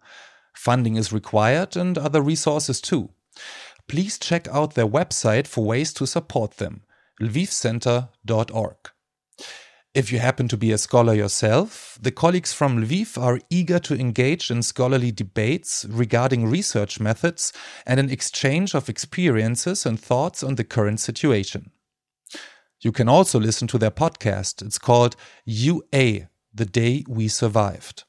[0.55, 3.11] Funding is required and other resources too.
[3.87, 6.81] Please check out their website for ways to support them
[7.21, 8.75] lvivcenter.org.
[9.93, 13.99] If you happen to be a scholar yourself, the colleagues from Lviv are eager to
[13.99, 17.51] engage in scholarly debates regarding research methods
[17.83, 21.71] and an exchange of experiences and thoughts on the current situation.
[22.79, 24.61] You can also listen to their podcast.
[24.61, 25.15] It's called
[25.45, 28.03] UA, The Day We Survived.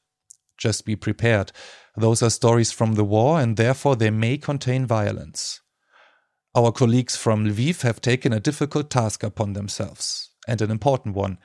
[0.59, 1.51] Just be prepared.
[1.97, 5.61] Those are stories from the war and therefore they may contain violence.
[6.55, 11.37] Our colleagues from Lviv have taken a difficult task upon themselves, and an important one.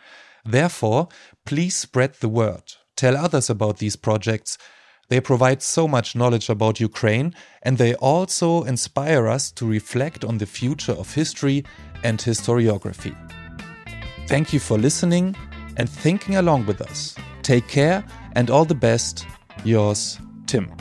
[0.46, 1.08] Therefore,
[1.44, 2.62] please spread the word.
[2.96, 4.56] Tell others about these projects.
[5.08, 10.38] They provide so much knowledge about Ukraine, and they also inspire us to reflect on
[10.38, 11.64] the future of history
[12.02, 13.14] and historiography.
[14.26, 15.36] Thank you for listening
[15.76, 17.14] and thinking along with us.
[17.42, 18.02] Take care
[18.36, 19.26] and all the best.
[19.64, 20.74] Yours, Tim.